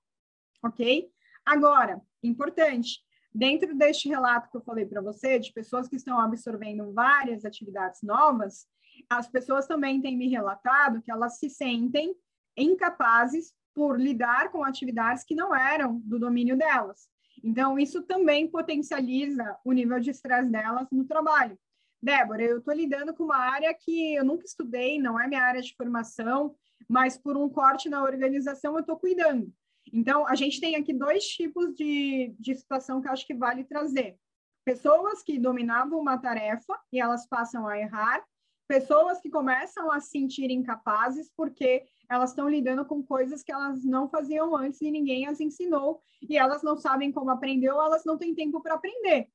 Ok? 0.63 1.09
Agora, 1.45 2.01
importante, 2.21 3.01
Dentro 3.33 3.75
deste 3.75 4.07
relato 4.07 4.49
que 4.49 4.57
eu 4.57 4.61
falei 4.61 4.85
para 4.85 5.01
você, 5.01 5.39
de 5.39 5.51
pessoas 5.51 5.87
que 5.87 5.95
estão 5.95 6.19
absorvendo 6.19 6.93
várias 6.93 7.45
atividades 7.45 8.01
novas, 8.03 8.67
as 9.09 9.27
pessoas 9.27 9.65
também 9.65 10.01
têm 10.01 10.15
me 10.15 10.27
relatado 10.27 11.01
que 11.01 11.11
elas 11.11 11.39
se 11.39 11.49
sentem 11.49 12.15
incapazes 12.55 13.53
por 13.73 13.99
lidar 13.99 14.51
com 14.51 14.63
atividades 14.63 15.23
que 15.23 15.33
não 15.33 15.55
eram 15.55 15.99
do 16.05 16.19
domínio 16.19 16.55
delas. 16.55 17.07
Então, 17.43 17.79
isso 17.79 18.03
também 18.03 18.47
potencializa 18.47 19.57
o 19.65 19.71
nível 19.71 19.99
de 19.99 20.11
estresse 20.11 20.49
delas 20.49 20.87
no 20.91 21.05
trabalho. 21.05 21.57
Débora, 22.01 22.43
eu 22.43 22.59
estou 22.59 22.73
lidando 22.73 23.13
com 23.13 23.23
uma 23.23 23.37
área 23.37 23.73
que 23.73 24.15
eu 24.15 24.23
nunca 24.23 24.45
estudei, 24.45 24.99
não 24.99 25.19
é 25.19 25.27
minha 25.27 25.41
área 25.41 25.61
de 25.61 25.75
formação, 25.75 26.55
mas 26.87 27.17
por 27.17 27.35
um 27.35 27.49
corte 27.49 27.89
na 27.89 28.03
organização 28.03 28.73
eu 28.73 28.81
estou 28.81 28.97
cuidando. 28.97 29.51
Então, 29.91 30.27
a 30.27 30.35
gente 30.35 30.59
tem 30.59 30.75
aqui 30.75 30.93
dois 30.93 31.25
tipos 31.25 31.73
de, 31.75 32.35
de 32.39 32.55
situação 32.55 33.01
que 33.01 33.07
acho 33.07 33.25
que 33.25 33.33
vale 33.33 33.63
trazer. 33.63 34.17
Pessoas 34.63 35.21
que 35.21 35.37
dominavam 35.37 35.99
uma 35.99 36.17
tarefa 36.17 36.79
e 36.91 36.99
elas 36.99 37.27
passam 37.27 37.67
a 37.67 37.77
errar, 37.77 38.23
pessoas 38.67 39.19
que 39.19 39.29
começam 39.29 39.91
a 39.91 39.99
se 39.99 40.09
sentir 40.09 40.49
incapazes 40.49 41.29
porque 41.35 41.83
elas 42.09 42.29
estão 42.29 42.47
lidando 42.47 42.85
com 42.85 43.03
coisas 43.03 43.43
que 43.43 43.51
elas 43.51 43.83
não 43.83 44.07
faziam 44.07 44.55
antes 44.55 44.81
e 44.81 44.91
ninguém 44.91 45.27
as 45.27 45.39
ensinou, 45.39 46.01
e 46.21 46.37
elas 46.37 46.63
não 46.63 46.77
sabem 46.77 47.11
como 47.11 47.29
aprender 47.29 47.69
ou 47.71 47.81
elas 47.81 48.05
não 48.05 48.17
têm 48.17 48.33
tempo 48.33 48.61
para 48.61 48.75
aprender. 48.75 49.27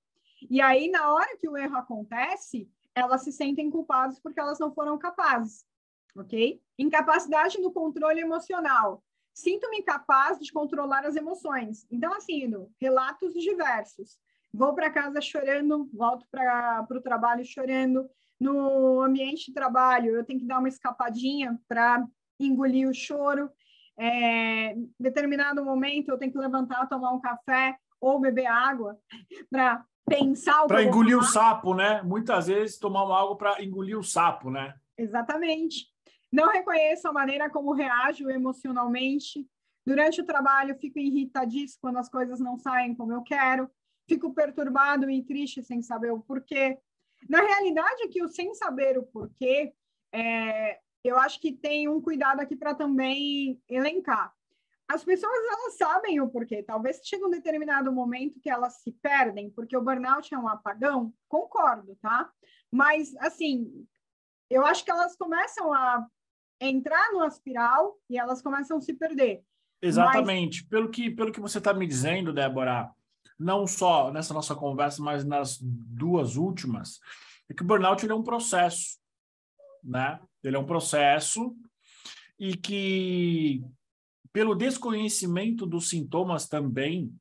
E 0.48 0.60
aí, 0.60 0.88
na 0.90 1.12
hora 1.12 1.36
que 1.36 1.48
o 1.48 1.56
erro 1.56 1.76
acontece, 1.76 2.70
elas 2.94 3.22
se 3.22 3.32
sentem 3.32 3.70
culpadas 3.70 4.18
porque 4.20 4.40
elas 4.40 4.58
não 4.58 4.72
foram 4.72 4.96
capazes, 4.98 5.64
ok? 6.16 6.60
Incapacidade 6.78 7.60
no 7.60 7.72
controle 7.72 8.20
emocional 8.20 9.02
sinto-me 9.38 9.78
incapaz 9.78 10.38
de 10.40 10.52
controlar 10.52 11.06
as 11.06 11.14
emoções. 11.14 11.86
Então, 11.90 12.12
assim, 12.14 12.52
relatos 12.80 13.32
diversos. 13.34 14.18
Vou 14.52 14.74
para 14.74 14.90
casa 14.90 15.20
chorando, 15.20 15.88
volto 15.94 16.26
para 16.30 16.86
o 16.90 17.00
trabalho 17.00 17.44
chorando. 17.44 18.08
No 18.40 19.00
ambiente 19.00 19.46
de 19.46 19.54
trabalho, 19.54 20.16
eu 20.16 20.24
tenho 20.24 20.40
que 20.40 20.46
dar 20.46 20.58
uma 20.58 20.68
escapadinha 20.68 21.58
para 21.68 22.04
engolir 22.40 22.88
o 22.88 22.94
choro. 22.94 23.48
É, 23.96 24.72
em 24.72 24.92
determinado 24.98 25.64
momento, 25.64 26.08
eu 26.08 26.18
tenho 26.18 26.32
que 26.32 26.38
levantar, 26.38 26.88
tomar 26.88 27.12
um 27.12 27.20
café 27.20 27.76
ou 28.00 28.20
beber 28.20 28.46
água 28.46 28.98
para 29.50 29.84
pensar 30.08 30.66
Para 30.66 30.82
engolir 30.82 31.16
o 31.16 31.22
sapo, 31.22 31.74
né? 31.74 32.02
Muitas 32.02 32.48
vezes 32.48 32.78
tomar 32.78 33.04
uma 33.04 33.20
água 33.20 33.36
para 33.36 33.62
engolir 33.62 33.98
o 33.98 34.04
sapo, 34.04 34.50
né? 34.50 34.74
Exatamente. 34.96 35.86
Não 36.30 36.48
reconheço 36.48 37.08
a 37.08 37.12
maneira 37.12 37.48
como 37.48 37.72
reajo 37.72 38.28
emocionalmente. 38.30 39.46
Durante 39.84 40.20
o 40.20 40.26
trabalho, 40.26 40.78
fico 40.78 40.98
irritadíssimo 40.98 41.80
quando 41.80 41.98
as 41.98 42.08
coisas 42.08 42.38
não 42.38 42.58
saem 42.58 42.94
como 42.94 43.12
eu 43.12 43.22
quero. 43.22 43.70
Fico 44.06 44.34
perturbado 44.34 45.08
e 45.10 45.22
triste 45.22 45.62
sem 45.62 45.82
saber 45.82 46.12
o 46.12 46.20
porquê. 46.20 46.78
Na 47.28 47.40
realidade, 47.40 48.04
aqui, 48.04 48.22
o 48.22 48.28
sem 48.28 48.54
saber 48.54 48.98
o 48.98 49.02
porquê, 49.02 49.72
é, 50.12 50.78
eu 51.02 51.18
acho 51.18 51.40
que 51.40 51.52
tem 51.52 51.88
um 51.88 52.00
cuidado 52.00 52.40
aqui 52.40 52.54
para 52.54 52.74
também 52.74 53.60
elencar. 53.68 54.32
As 54.86 55.04
pessoas, 55.04 55.32
elas 55.32 55.76
sabem 55.76 56.20
o 56.20 56.28
porquê. 56.28 56.62
Talvez 56.62 57.00
chegue 57.04 57.24
um 57.24 57.30
determinado 57.30 57.92
momento 57.92 58.40
que 58.40 58.48
elas 58.48 58.80
se 58.80 58.92
perdem, 58.92 59.50
porque 59.50 59.76
o 59.76 59.82
burnout 59.82 60.32
é 60.32 60.38
um 60.38 60.48
apagão. 60.48 61.12
Concordo, 61.28 61.96
tá? 61.96 62.30
Mas, 62.70 63.14
assim, 63.16 63.86
eu 64.48 64.64
acho 64.64 64.84
que 64.84 64.90
elas 64.90 65.14
começam 65.16 65.72
a 65.72 66.06
entrar 66.60 67.12
no 67.12 67.24
espiral 67.24 67.96
e 68.08 68.18
elas 68.18 68.42
começam 68.42 68.78
a 68.78 68.80
se 68.80 68.94
perder. 68.94 69.42
Exatamente. 69.80 70.62
Mas... 70.62 70.68
Pelo, 70.68 70.90
que, 70.90 71.10
pelo 71.10 71.32
que 71.32 71.40
você 71.40 71.58
está 71.58 71.72
me 71.72 71.86
dizendo, 71.86 72.32
Débora, 72.32 72.90
não 73.38 73.66
só 73.66 74.10
nessa 74.10 74.34
nossa 74.34 74.54
conversa, 74.54 75.02
mas 75.02 75.24
nas 75.24 75.58
duas 75.60 76.36
últimas, 76.36 76.98
é 77.48 77.54
que 77.54 77.62
o 77.62 77.66
burnout 77.66 78.04
ele 78.04 78.12
é 78.12 78.16
um 78.16 78.22
processo, 78.22 78.98
né? 79.82 80.20
Ele 80.42 80.56
é 80.56 80.58
um 80.58 80.66
processo 80.66 81.56
e 82.38 82.56
que, 82.56 83.64
pelo 84.32 84.54
desconhecimento 84.54 85.66
dos 85.66 85.88
sintomas 85.88 86.48
também, 86.48 87.12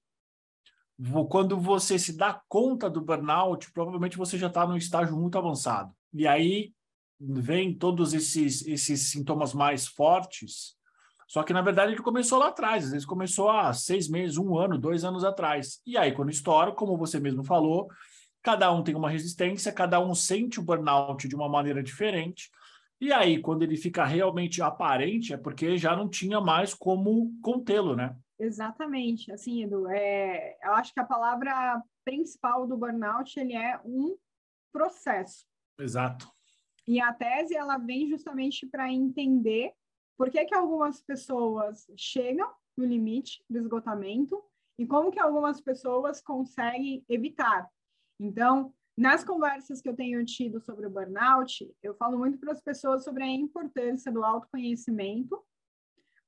quando 1.29 1.59
você 1.59 1.99
se 1.99 2.17
dá 2.17 2.41
conta 2.47 2.89
do 2.89 3.01
burnout, 3.01 3.71
provavelmente 3.71 4.17
você 4.17 4.37
já 4.37 4.47
está 4.47 4.65
num 4.65 4.77
estágio 4.77 5.15
muito 5.15 5.37
avançado. 5.37 5.93
E 6.13 6.27
aí 6.27 6.73
vem 7.19 7.73
todos 7.73 8.13
esses, 8.13 8.65
esses 8.65 9.11
sintomas 9.11 9.53
mais 9.53 9.87
fortes, 9.87 10.77
só 11.27 11.43
que 11.43 11.51
na 11.51 11.61
verdade 11.61 11.91
ele 11.91 12.01
começou 12.01 12.39
lá 12.39 12.47
atrás, 12.47 12.85
às 12.85 12.91
vezes 12.91 13.05
começou 13.05 13.49
há 13.49 13.73
seis 13.73 14.07
meses, 14.07 14.37
um 14.37 14.57
ano, 14.57 14.77
dois 14.77 15.03
anos 15.03 15.25
atrás. 15.25 15.81
E 15.85 15.97
aí, 15.97 16.13
quando 16.13 16.29
estoura, 16.29 16.71
como 16.71 16.97
você 16.97 17.19
mesmo 17.19 17.43
falou, 17.43 17.89
cada 18.41 18.71
um 18.71 18.81
tem 18.81 18.95
uma 18.95 19.09
resistência, 19.09 19.73
cada 19.73 19.99
um 19.99 20.15
sente 20.15 20.59
o 20.59 20.63
burnout 20.63 21.27
de 21.27 21.35
uma 21.35 21.49
maneira 21.49 21.83
diferente. 21.83 22.49
E 22.99 23.11
aí, 23.11 23.41
quando 23.41 23.63
ele 23.63 23.75
fica 23.75 24.05
realmente 24.05 24.61
aparente, 24.61 25.33
é 25.33 25.37
porque 25.37 25.77
já 25.77 25.95
não 25.95 26.07
tinha 26.07 26.39
mais 26.39 26.73
como 26.73 27.37
contê-lo, 27.41 27.95
né? 27.95 28.15
Exatamente. 28.39 29.31
Assim, 29.31 29.63
Edu, 29.63 29.87
é, 29.89 30.57
eu 30.63 30.73
acho 30.75 30.93
que 30.93 30.99
a 30.99 31.05
palavra 31.05 31.81
principal 32.05 32.65
do 32.65 32.77
burnout 32.77 33.37
ele 33.37 33.53
é 33.53 33.79
um 33.83 34.15
processo. 34.71 35.45
Exato. 35.77 36.36
E 36.87 37.01
a 37.01 37.11
tese 37.13 37.55
ela 37.55 37.77
vem 37.77 38.07
justamente 38.07 38.65
para 38.65 38.91
entender 38.91 39.73
por 40.17 40.31
que, 40.31 40.45
que 40.45 40.55
algumas 40.55 41.01
pessoas 41.01 41.85
chegam 41.95 42.49
no 42.77 42.85
limite 42.85 43.43
do 43.49 43.59
esgotamento 43.59 44.41
e 44.79 44.85
como 44.85 45.11
que 45.11 45.19
algumas 45.19 45.59
pessoas 45.59 46.21
conseguem 46.21 47.03
evitar. 47.09 47.69
Então, 48.19 48.73
nas 48.97 49.23
conversas 49.23 49.81
que 49.81 49.89
eu 49.89 49.95
tenho 49.95 50.23
tido 50.25 50.59
sobre 50.61 50.87
o 50.87 50.89
burnout, 50.89 51.71
eu 51.83 51.93
falo 51.95 52.17
muito 52.17 52.39
para 52.39 52.53
as 52.53 52.61
pessoas 52.61 53.03
sobre 53.03 53.23
a 53.23 53.27
importância 53.27 54.11
do 54.11 54.23
autoconhecimento, 54.23 55.43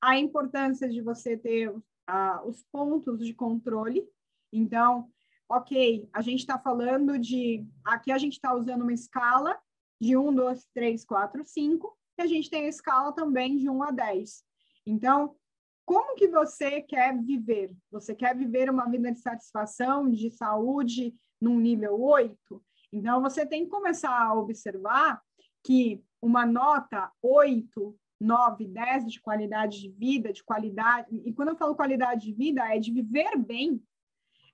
a 0.00 0.18
importância 0.18 0.88
de 0.88 1.00
você 1.00 1.36
ter 1.36 1.70
uh, 1.70 2.46
os 2.46 2.62
pontos 2.70 3.24
de 3.24 3.34
controle. 3.34 4.08
Então, 4.52 5.10
ok, 5.48 6.08
a 6.12 6.22
gente 6.22 6.40
está 6.40 6.58
falando 6.58 7.18
de. 7.18 7.66
Aqui 7.84 8.12
a 8.12 8.18
gente 8.18 8.34
está 8.34 8.54
usando 8.54 8.82
uma 8.82 8.92
escala 8.92 9.58
de 10.00 10.16
1, 10.16 10.34
2, 10.34 10.66
3, 10.74 11.04
4, 11.04 11.44
5, 11.44 11.98
e 12.18 12.22
a 12.22 12.26
gente 12.26 12.50
tem 12.50 12.64
a 12.64 12.68
escala 12.68 13.12
também 13.12 13.58
de 13.58 13.68
1 13.68 13.82
a 13.82 13.90
10. 13.90 14.42
Então, 14.86 15.36
como 15.84 16.14
que 16.14 16.28
você 16.28 16.80
quer 16.80 17.16
viver? 17.20 17.72
Você 17.90 18.14
quer 18.14 18.36
viver 18.36 18.70
uma 18.70 18.88
vida 18.88 19.12
de 19.12 19.20
satisfação, 19.20 20.10
de 20.10 20.30
saúde, 20.30 21.14
num 21.40 21.58
nível 21.58 22.00
8? 22.00 22.62
Então, 22.92 23.20
você 23.20 23.44
tem 23.44 23.64
que 23.64 23.70
começar 23.70 24.16
a 24.16 24.34
observar 24.34 25.20
que 25.64 26.02
uma 26.22 26.46
nota 26.46 27.10
8, 27.22 27.96
9, 28.20 28.66
10 28.66 29.06
de 29.06 29.20
qualidade 29.20 29.80
de 29.80 29.88
vida, 29.88 30.32
de 30.32 30.44
qualidade, 30.44 31.08
e 31.24 31.32
quando 31.32 31.48
eu 31.48 31.56
falo 31.56 31.74
qualidade 31.74 32.26
de 32.26 32.32
vida, 32.32 32.62
é 32.72 32.78
de 32.78 32.92
viver 32.92 33.36
bem, 33.36 33.82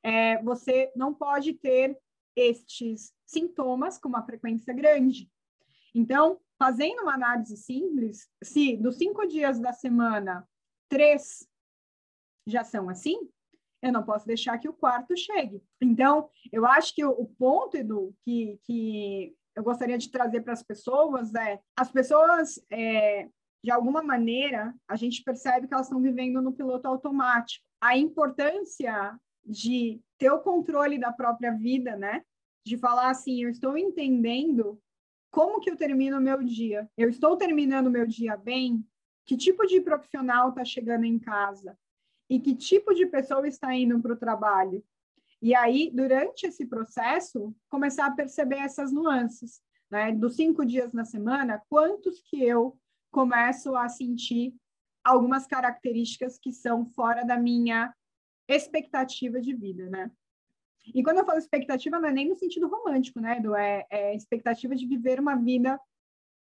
é, 0.03 0.41
você 0.43 0.93
não 0.95 1.13
pode 1.13 1.55
ter 1.55 1.99
estes 2.37 3.13
sintomas 3.27 3.99
com 3.99 4.09
uma 4.09 4.25
frequência 4.25 4.73
grande. 4.73 5.29
Então, 5.97 6.39
fazendo 6.59 7.01
uma 7.01 7.15
análise 7.15 7.57
simples, 7.57 8.29
se 8.45 8.77
dos 8.77 8.99
cinco 8.99 9.27
dias 9.27 9.59
da 9.59 9.73
semana, 9.73 10.47
três 10.91 11.49
já 12.47 12.63
são 12.63 12.91
assim, 12.91 13.17
eu 13.83 13.91
não 13.91 14.03
posso 14.03 14.27
deixar 14.27 14.59
que 14.59 14.69
o 14.69 14.75
quarto 14.75 15.17
chegue. 15.17 15.63
Então, 15.81 16.29
eu 16.53 16.67
acho 16.67 16.95
que 16.95 17.03
o, 17.03 17.25
ponto, 17.39 17.79
Edu, 17.79 18.15
que, 18.27 18.61
que 18.65 19.35
eu 19.55 19.65
gostaria 19.65 19.97
de 19.97 20.11
trazer 20.11 20.43
para 20.43 20.53
as 20.53 20.63
pessoas 20.63 21.35
é: 21.35 21.61
as 21.75 21.91
pessoas, 21.91 22.63
é, 22.71 23.31
de 23.65 23.71
alguma 23.71 24.03
maneira, 24.03 24.75
a 24.87 24.97
gente 24.97 25.23
percebe 25.23 25.67
que 25.67 25.73
elas 25.73 25.87
estão 25.87 26.03
vivendo 26.03 26.43
no 26.43 26.53
piloto 26.53 26.87
automático. 26.87 27.65
A 27.81 27.97
importância 27.97 29.19
de 29.43 29.99
ter 30.19 30.31
o 30.31 30.41
controle 30.41 30.99
da 30.99 31.11
própria 31.11 31.53
vida, 31.53 31.97
né? 31.97 32.23
De 32.67 32.77
falar 32.77 33.09
assim, 33.09 33.45
eu 33.45 33.49
estou 33.49 33.79
entendendo 33.79 34.79
como 35.37 35.61
que 35.61 35.71
eu 35.71 35.77
termino 35.77 36.17
o 36.17 36.21
meu 36.21 36.43
dia. 36.43 36.89
Eu 36.97 37.11
estou 37.11 37.37
terminando 37.37 37.89
o 37.89 37.91
meu 37.91 38.07
dia 38.07 38.39
bem? 38.39 38.83
Que 39.27 39.37
tipo 39.37 39.67
de 39.67 39.83
profissional 39.83 40.49
está 40.49 40.65
chegando 40.65 41.05
em 41.05 41.19
casa? 41.19 41.79
E 42.27 42.41
que 42.41 42.57
tipo 42.57 42.95
de 42.95 43.05
pessoa 43.05 43.47
está 43.47 43.75
indo 43.75 44.01
para 44.01 44.15
o 44.15 44.17
trabalho? 44.17 44.83
E 45.43 45.55
aí, 45.55 45.91
durante 45.93 46.47
esse 46.47 46.65
processo, 46.65 47.55
começar 47.69 48.07
a 48.07 48.13
perceber 48.13 48.61
essas 48.61 48.91
nuances, 48.91 49.61
né? 49.91 50.11
Dos 50.11 50.37
cinco 50.37 50.65
dias 50.65 50.95
na 50.95 51.05
semana, 51.05 51.63
quantos 51.69 52.23
que 52.23 52.43
eu 52.43 52.75
começo 53.11 53.77
a 53.77 53.91
sentir 53.91 54.55
algumas 55.05 55.47
características 55.47 56.39
que 56.39 56.51
são 56.51 56.87
fora 56.87 57.27
da 57.27 57.37
minha 57.37 57.95
expectativa 58.49 59.39
de 59.39 59.55
vida, 59.55 59.91
né? 59.91 60.11
E 60.95 61.03
quando 61.03 61.19
eu 61.19 61.25
falo 61.25 61.39
expectativa, 61.39 61.99
não 61.99 62.09
é 62.09 62.13
nem 62.13 62.29
no 62.29 62.37
sentido 62.37 62.69
romântico, 62.69 63.21
né, 63.21 63.39
Edu? 63.39 63.55
É, 63.55 63.87
é 63.91 64.15
expectativa 64.15 64.75
de 64.75 64.87
viver 64.87 65.21
uma 65.21 65.37
vida 65.37 65.79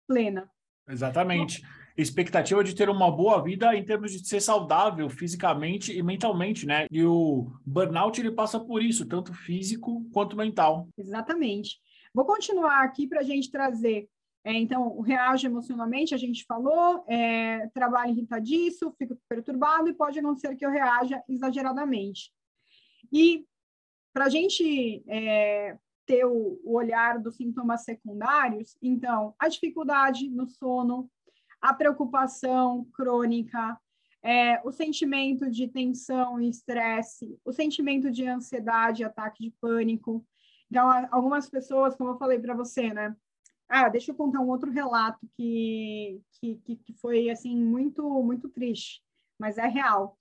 plena. 0.06 0.50
Exatamente. 0.88 1.62
Expectativa 1.96 2.62
de 2.62 2.74
ter 2.74 2.88
uma 2.88 3.10
boa 3.10 3.42
vida 3.42 3.74
em 3.74 3.84
termos 3.84 4.12
de 4.12 4.26
ser 4.26 4.40
saudável 4.40 5.08
fisicamente 5.08 5.96
e 5.96 6.02
mentalmente, 6.02 6.66
né? 6.66 6.86
E 6.90 7.02
o 7.04 7.50
burnout 7.64 8.20
ele 8.20 8.30
passa 8.30 8.60
por 8.60 8.82
isso, 8.82 9.06
tanto 9.06 9.32
físico 9.32 10.06
quanto 10.12 10.36
mental. 10.36 10.88
Exatamente. 10.96 11.78
Vou 12.14 12.24
continuar 12.24 12.84
aqui 12.84 13.06
para 13.06 13.20
a 13.20 13.24
gente 13.24 13.50
trazer 13.50 14.08
é, 14.46 14.52
então, 14.52 15.00
reage 15.00 15.44
emocionalmente, 15.44 16.14
a 16.14 16.16
gente 16.16 16.44
falou, 16.44 17.04
é, 17.08 17.66
trabalho 17.74 18.12
irritadiço, 18.12 18.94
fico 18.96 19.18
perturbado 19.28 19.88
e 19.88 19.92
pode 19.92 20.20
acontecer 20.20 20.54
que 20.54 20.64
eu 20.64 20.70
reaja 20.70 21.20
exageradamente. 21.28 22.30
E 23.12 23.44
para 24.16 24.24
a 24.24 24.28
gente 24.30 25.04
é, 25.08 25.76
ter 26.06 26.24
o, 26.24 26.58
o, 26.64 26.74
olhar 26.74 27.18
dos 27.18 27.36
sintomas 27.36 27.84
secundários, 27.84 28.74
então, 28.80 29.34
a 29.38 29.46
dificuldade 29.46 30.30
no 30.30 30.48
sono, 30.48 31.10
a 31.60 31.74
preocupação 31.74 32.86
crônica, 32.94 33.78
é, 34.22 34.58
o 34.64 34.72
sentimento 34.72 35.50
de 35.50 35.68
tensão 35.68 36.40
e 36.40 36.48
estresse, 36.48 37.38
o 37.44 37.52
sentimento 37.52 38.10
de 38.10 38.26
ansiedade, 38.26 39.04
ataque 39.04 39.42
de 39.42 39.50
pânico. 39.60 40.26
Então, 40.70 40.88
algumas 41.10 41.50
pessoas, 41.50 41.94
como 41.94 42.08
eu 42.08 42.18
falei 42.18 42.38
para 42.38 42.54
você, 42.54 42.94
né? 42.94 43.14
Ah, 43.68 43.90
deixa 43.90 44.12
eu 44.12 44.16
contar 44.16 44.40
um 44.40 44.48
outro 44.48 44.70
relato 44.70 45.28
que, 45.36 46.22
que, 46.40 46.56
que 46.56 46.92
foi, 47.02 47.28
assim, 47.28 47.54
muito, 47.54 48.02
muito 48.22 48.48
triste, 48.48 49.02
mas 49.38 49.58
é 49.58 49.66
real. 49.66 50.18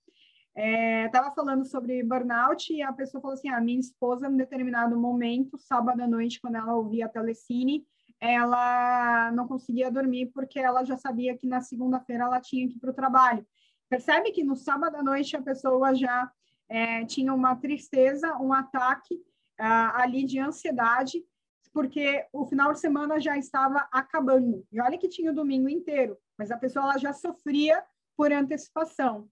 Estava 0.56 1.28
é, 1.28 1.34
falando 1.34 1.66
sobre 1.66 2.02
burnout 2.02 2.72
e 2.72 2.80
a 2.80 2.90
pessoa 2.90 3.20
falou 3.20 3.34
assim, 3.34 3.50
a 3.50 3.58
ah, 3.58 3.60
minha 3.60 3.78
esposa, 3.78 4.26
em 4.26 4.36
determinado 4.36 4.98
momento, 4.98 5.58
sábado 5.58 6.00
à 6.00 6.06
noite, 6.06 6.40
quando 6.40 6.54
ela 6.54 6.74
ouvia 6.74 7.04
a 7.04 7.10
telecine, 7.10 7.86
ela 8.18 9.30
não 9.32 9.46
conseguia 9.46 9.90
dormir 9.90 10.30
porque 10.32 10.58
ela 10.58 10.82
já 10.82 10.96
sabia 10.96 11.36
que 11.36 11.46
na 11.46 11.60
segunda-feira 11.60 12.24
ela 12.24 12.40
tinha 12.40 12.66
que 12.66 12.76
ir 12.76 12.80
para 12.80 12.90
o 12.90 12.94
trabalho. 12.94 13.46
Percebe 13.86 14.32
que 14.32 14.42
no 14.42 14.56
sábado 14.56 14.96
à 14.96 15.02
noite 15.02 15.36
a 15.36 15.42
pessoa 15.42 15.94
já 15.94 16.32
é, 16.70 17.04
tinha 17.04 17.34
uma 17.34 17.54
tristeza, 17.56 18.38
um 18.38 18.50
ataque 18.50 19.20
ah, 19.58 20.00
ali 20.02 20.24
de 20.24 20.38
ansiedade, 20.38 21.22
porque 21.70 22.26
o 22.32 22.46
final 22.46 22.72
de 22.72 22.80
semana 22.80 23.20
já 23.20 23.36
estava 23.36 23.86
acabando. 23.92 24.66
E 24.72 24.80
olha 24.80 24.96
que 24.96 25.06
tinha 25.08 25.30
o 25.30 25.34
domingo 25.34 25.68
inteiro, 25.68 26.16
mas 26.38 26.50
a 26.50 26.56
pessoa 26.56 26.86
ela 26.86 26.98
já 26.98 27.12
sofria 27.12 27.84
por 28.16 28.32
antecipação. 28.32 29.28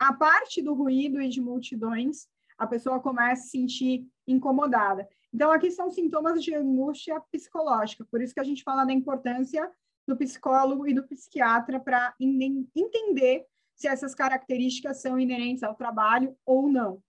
A 0.00 0.14
parte 0.14 0.62
do 0.62 0.72
ruído 0.72 1.20
e 1.20 1.28
de 1.28 1.42
multidões, 1.42 2.26
a 2.56 2.66
pessoa 2.66 3.00
começa 3.00 3.42
a 3.42 3.44
se 3.44 3.50
sentir 3.50 4.08
incomodada. 4.26 5.06
Então, 5.32 5.52
aqui 5.52 5.70
são 5.70 5.90
sintomas 5.90 6.42
de 6.42 6.54
angústia 6.54 7.20
psicológica, 7.30 8.06
por 8.10 8.22
isso 8.22 8.32
que 8.32 8.40
a 8.40 8.44
gente 8.44 8.62
fala 8.62 8.86
da 8.86 8.94
importância 8.94 9.70
do 10.08 10.16
psicólogo 10.16 10.88
e 10.88 10.94
do 10.94 11.06
psiquiatra 11.06 11.78
para 11.78 12.14
entender 12.18 13.44
se 13.74 13.88
essas 13.88 14.14
características 14.14 15.02
são 15.02 15.20
inerentes 15.20 15.62
ao 15.62 15.74
trabalho 15.74 16.34
ou 16.46 16.66
não. 16.66 17.02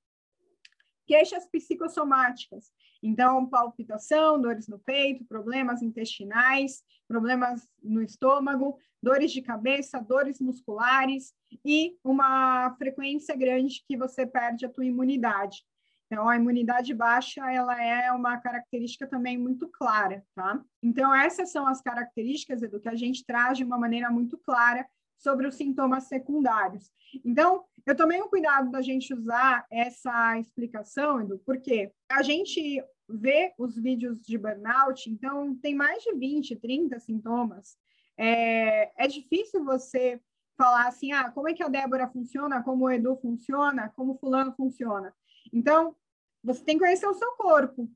Queixas 1.08 1.46
psicossomáticas. 1.48 2.74
Então, 3.04 3.48
palpitação, 3.48 4.40
dores 4.40 4.68
no 4.68 4.78
peito, 4.78 5.26
problemas 5.26 5.82
intestinais, 5.82 6.84
problemas 7.08 7.68
no 7.82 8.02
estômago, 8.02 8.78
dores 9.02 9.32
de 9.32 9.42
cabeça, 9.42 10.00
dores 10.00 10.40
musculares 10.40 11.34
e 11.66 11.98
uma 12.04 12.76
frequência 12.78 13.36
grande 13.36 13.84
que 13.88 13.98
você 13.98 14.26
perde 14.26 14.66
a 14.66 14.70
tua 14.70 14.86
imunidade. 14.86 15.64
Então, 16.06 16.28
a 16.28 16.36
imunidade 16.36 16.94
baixa, 16.94 17.50
ela 17.50 17.82
é 17.82 18.12
uma 18.12 18.38
característica 18.38 19.08
também 19.08 19.38
muito 19.38 19.70
clara, 19.70 20.22
tá? 20.36 20.62
Então, 20.84 21.16
essas 21.16 21.52
são 21.52 21.66
as 21.66 21.82
características, 21.82 22.62
Edu, 22.62 22.82
que 22.82 22.90
a 22.90 22.96
gente 22.96 23.26
traz 23.26 23.58
de 23.58 23.64
uma 23.64 23.78
maneira 23.78 24.12
muito 24.12 24.38
clara 24.38 24.86
sobre 25.22 25.48
os 25.48 25.56
sintomas 25.56 26.06
secundários. 26.06 26.92
Então, 27.24 27.64
eu 27.86 27.96
tomei 27.96 28.20
o 28.20 28.30
cuidado 28.30 28.72
da 28.72 28.82
gente 28.82 29.14
usar 29.14 29.66
essa 29.72 30.38
explicação, 30.40 31.22
Edu, 31.22 31.40
porque 31.46 31.92
a 32.10 32.24
gente 32.24 32.84
vê 33.08 33.54
os 33.58 33.76
vídeos 33.76 34.22
de 34.22 34.38
burnout, 34.38 35.10
então 35.10 35.56
tem 35.58 35.76
mais 35.76 36.04
de 36.04 36.14
20, 36.14 36.56
30 36.56 37.00
sintomas. 37.00 37.78
É, 38.18 39.04
é 39.04 39.08
difícil 39.08 39.64
você 39.64 40.20
falar 40.58 40.88
assim, 40.88 41.12
ah, 41.12 41.32
como 41.32 41.50
é 41.50 41.54
que 41.54 41.64
a 41.64 41.68
Débora 41.68 42.10
funciona, 42.10 42.64
como 42.64 42.86
o 42.86 42.92
Edu 42.92 43.16
funciona, 43.18 43.90
como 43.96 44.18
fulano 44.18 44.54
funciona. 44.54 45.14
Então, 45.54 45.96
você 46.44 46.64
tem 46.64 46.78
que 46.78 46.84
conhecer 46.84 47.06
o 47.06 47.14
seu 47.14 47.32
corpo, 47.34 47.90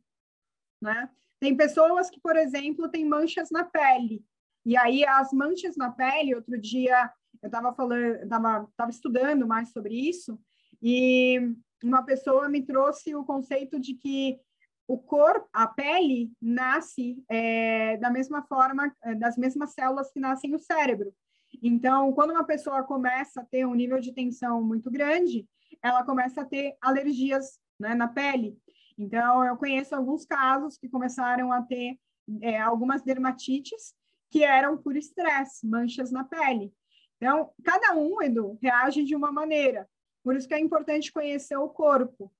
né? 0.81 1.09
Tem 1.39 1.55
pessoas 1.55 2.09
que, 2.09 2.19
por 2.19 2.35
exemplo, 2.35 2.89
têm 2.89 3.05
manchas 3.05 3.49
na 3.51 3.63
pele. 3.63 4.23
E 4.65 4.75
aí, 4.75 5.05
as 5.05 5.31
manchas 5.31 5.77
na 5.77 5.91
pele, 5.91 6.35
outro 6.35 6.59
dia 6.59 7.11
eu 7.41 7.47
estava 7.47 7.73
falando, 7.73 8.23
estava 8.23 8.67
tava 8.75 8.89
estudando 8.89 9.47
mais 9.47 9.69
sobre 9.69 9.93
isso, 9.93 10.39
e 10.81 11.39
uma 11.83 12.03
pessoa 12.03 12.49
me 12.49 12.63
trouxe 12.63 13.15
o 13.15 13.23
conceito 13.23 13.79
de 13.79 13.93
que 13.93 14.39
o 14.87 14.97
corpo, 14.97 15.47
a 15.53 15.67
pele, 15.67 16.31
nasce 16.41 17.23
é, 17.29 17.97
da 17.97 18.09
mesma 18.09 18.43
forma, 18.43 18.91
é, 19.03 19.15
das 19.15 19.37
mesmas 19.37 19.73
células 19.73 20.11
que 20.11 20.19
nascem 20.19 20.49
no 20.49 20.59
cérebro. 20.59 21.13
Então, 21.61 22.11
quando 22.13 22.31
uma 22.31 22.43
pessoa 22.43 22.83
começa 22.83 23.41
a 23.41 23.45
ter 23.45 23.65
um 23.65 23.73
nível 23.73 23.99
de 23.99 24.13
tensão 24.13 24.63
muito 24.63 24.91
grande, 24.91 25.47
ela 25.81 26.03
começa 26.03 26.41
a 26.41 26.45
ter 26.45 26.75
alergias 26.81 27.59
né, 27.79 27.95
na 27.95 28.07
pele. 28.07 28.57
Então, 28.97 29.43
eu 29.43 29.57
conheço 29.57 29.95
alguns 29.95 30.25
casos 30.25 30.77
que 30.77 30.89
começaram 30.89 31.51
a 31.51 31.61
ter 31.61 31.99
é, 32.41 32.59
algumas 32.59 33.01
dermatites 33.01 33.93
que 34.29 34.43
eram 34.43 34.77
por 34.77 34.95
estresse, 34.95 35.65
manchas 35.65 36.11
na 36.11 36.23
pele. 36.23 36.73
Então, 37.17 37.51
cada 37.63 37.95
um, 37.95 38.21
Edu, 38.21 38.57
reage 38.61 39.03
de 39.03 39.15
uma 39.15 39.31
maneira. 39.31 39.87
Por 40.23 40.35
isso 40.35 40.47
que 40.47 40.53
é 40.53 40.59
importante 40.59 41.11
conhecer 41.11 41.55
o 41.55 41.69
corpo. 41.69 42.31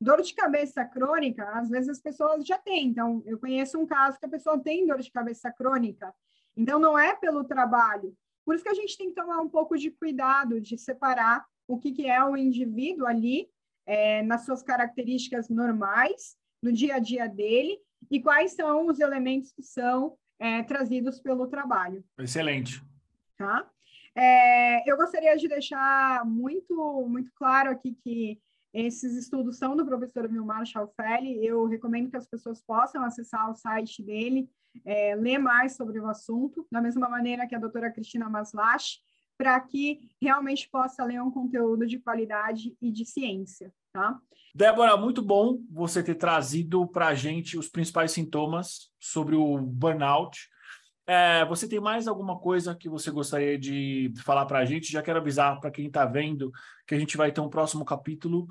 Dor 0.00 0.20
de 0.22 0.34
cabeça 0.34 0.84
crônica, 0.84 1.48
às 1.50 1.68
vezes 1.68 1.88
as 1.88 2.00
pessoas 2.00 2.46
já 2.46 2.58
têm. 2.58 2.88
Então, 2.88 3.22
eu 3.26 3.38
conheço 3.38 3.78
um 3.78 3.86
caso 3.86 4.18
que 4.18 4.26
a 4.26 4.30
pessoa 4.30 4.58
tem 4.58 4.86
dor 4.86 5.00
de 5.00 5.10
cabeça 5.10 5.52
crônica. 5.52 6.12
Então, 6.56 6.78
não 6.78 6.98
é 6.98 7.14
pelo 7.14 7.44
trabalho. 7.44 8.16
Por 8.44 8.54
isso 8.54 8.64
que 8.64 8.70
a 8.70 8.74
gente 8.74 8.96
tem 8.98 9.08
que 9.08 9.14
tomar 9.14 9.40
um 9.40 9.48
pouco 9.48 9.76
de 9.78 9.90
cuidado 9.90 10.60
de 10.60 10.76
separar 10.76 11.44
o 11.66 11.78
que, 11.78 11.92
que 11.92 12.06
é 12.06 12.22
o 12.22 12.36
indivíduo 12.36 13.06
ali, 13.06 13.48
é, 13.86 14.22
nas 14.22 14.44
suas 14.44 14.62
características 14.62 15.48
normais, 15.48 16.36
no 16.62 16.72
dia 16.72 16.96
a 16.96 16.98
dia 16.98 17.26
dele, 17.26 17.78
e 18.10 18.20
quais 18.20 18.52
são 18.52 18.86
os 18.86 19.00
elementos 19.00 19.52
que 19.52 19.62
são 19.62 20.16
é, 20.38 20.62
trazidos 20.62 21.20
pelo 21.20 21.46
trabalho. 21.46 22.04
Excelente. 22.18 22.82
Tá? 23.36 23.68
É, 24.14 24.88
eu 24.90 24.96
gostaria 24.96 25.36
de 25.36 25.48
deixar 25.48 26.24
muito, 26.24 27.06
muito 27.08 27.32
claro 27.34 27.70
aqui 27.70 27.94
que 28.02 28.40
esses 28.72 29.14
estudos 29.14 29.56
são 29.56 29.76
do 29.76 29.84
professor 29.84 30.28
Vilmar 30.28 30.64
Schalfelli. 30.66 31.44
Eu 31.44 31.66
recomendo 31.66 32.10
que 32.10 32.16
as 32.16 32.26
pessoas 32.26 32.60
possam 32.60 33.04
acessar 33.04 33.50
o 33.50 33.54
site 33.54 34.02
dele, 34.02 34.48
é, 34.84 35.14
ler 35.14 35.38
mais 35.38 35.76
sobre 35.76 36.00
o 36.00 36.06
assunto, 36.06 36.66
da 36.70 36.80
mesma 36.80 37.08
maneira 37.08 37.46
que 37.46 37.54
a 37.54 37.58
doutora 37.58 37.90
Cristina 37.90 38.28
Maslach, 38.28 38.98
para 39.36 39.58
que 39.60 40.08
realmente 40.20 40.68
possa 40.68 41.04
ler 41.04 41.20
um 41.22 41.30
conteúdo 41.30 41.86
de 41.86 41.98
qualidade 41.98 42.76
e 42.80 42.90
de 42.90 43.04
ciência. 43.04 43.72
Tá? 43.94 44.18
Débora, 44.52 44.96
muito 44.96 45.22
bom 45.22 45.60
você 45.70 46.02
ter 46.02 46.16
trazido 46.16 46.84
para 46.88 47.06
a 47.06 47.14
gente 47.14 47.56
os 47.56 47.68
principais 47.68 48.10
sintomas 48.10 48.90
sobre 48.98 49.36
o 49.36 49.56
burnout. 49.56 50.48
É, 51.06 51.44
você 51.44 51.68
tem 51.68 51.78
mais 51.78 52.08
alguma 52.08 52.36
coisa 52.40 52.74
que 52.74 52.88
você 52.88 53.12
gostaria 53.12 53.56
de 53.56 54.12
falar 54.24 54.46
para 54.46 54.58
a 54.58 54.64
gente? 54.64 54.90
Já 54.90 55.00
quero 55.00 55.20
avisar 55.20 55.60
para 55.60 55.70
quem 55.70 55.86
está 55.86 56.04
vendo 56.04 56.50
que 56.88 56.94
a 56.96 56.98
gente 56.98 57.16
vai 57.16 57.30
ter 57.30 57.40
um 57.40 57.48
próximo 57.48 57.84
capítulo 57.84 58.48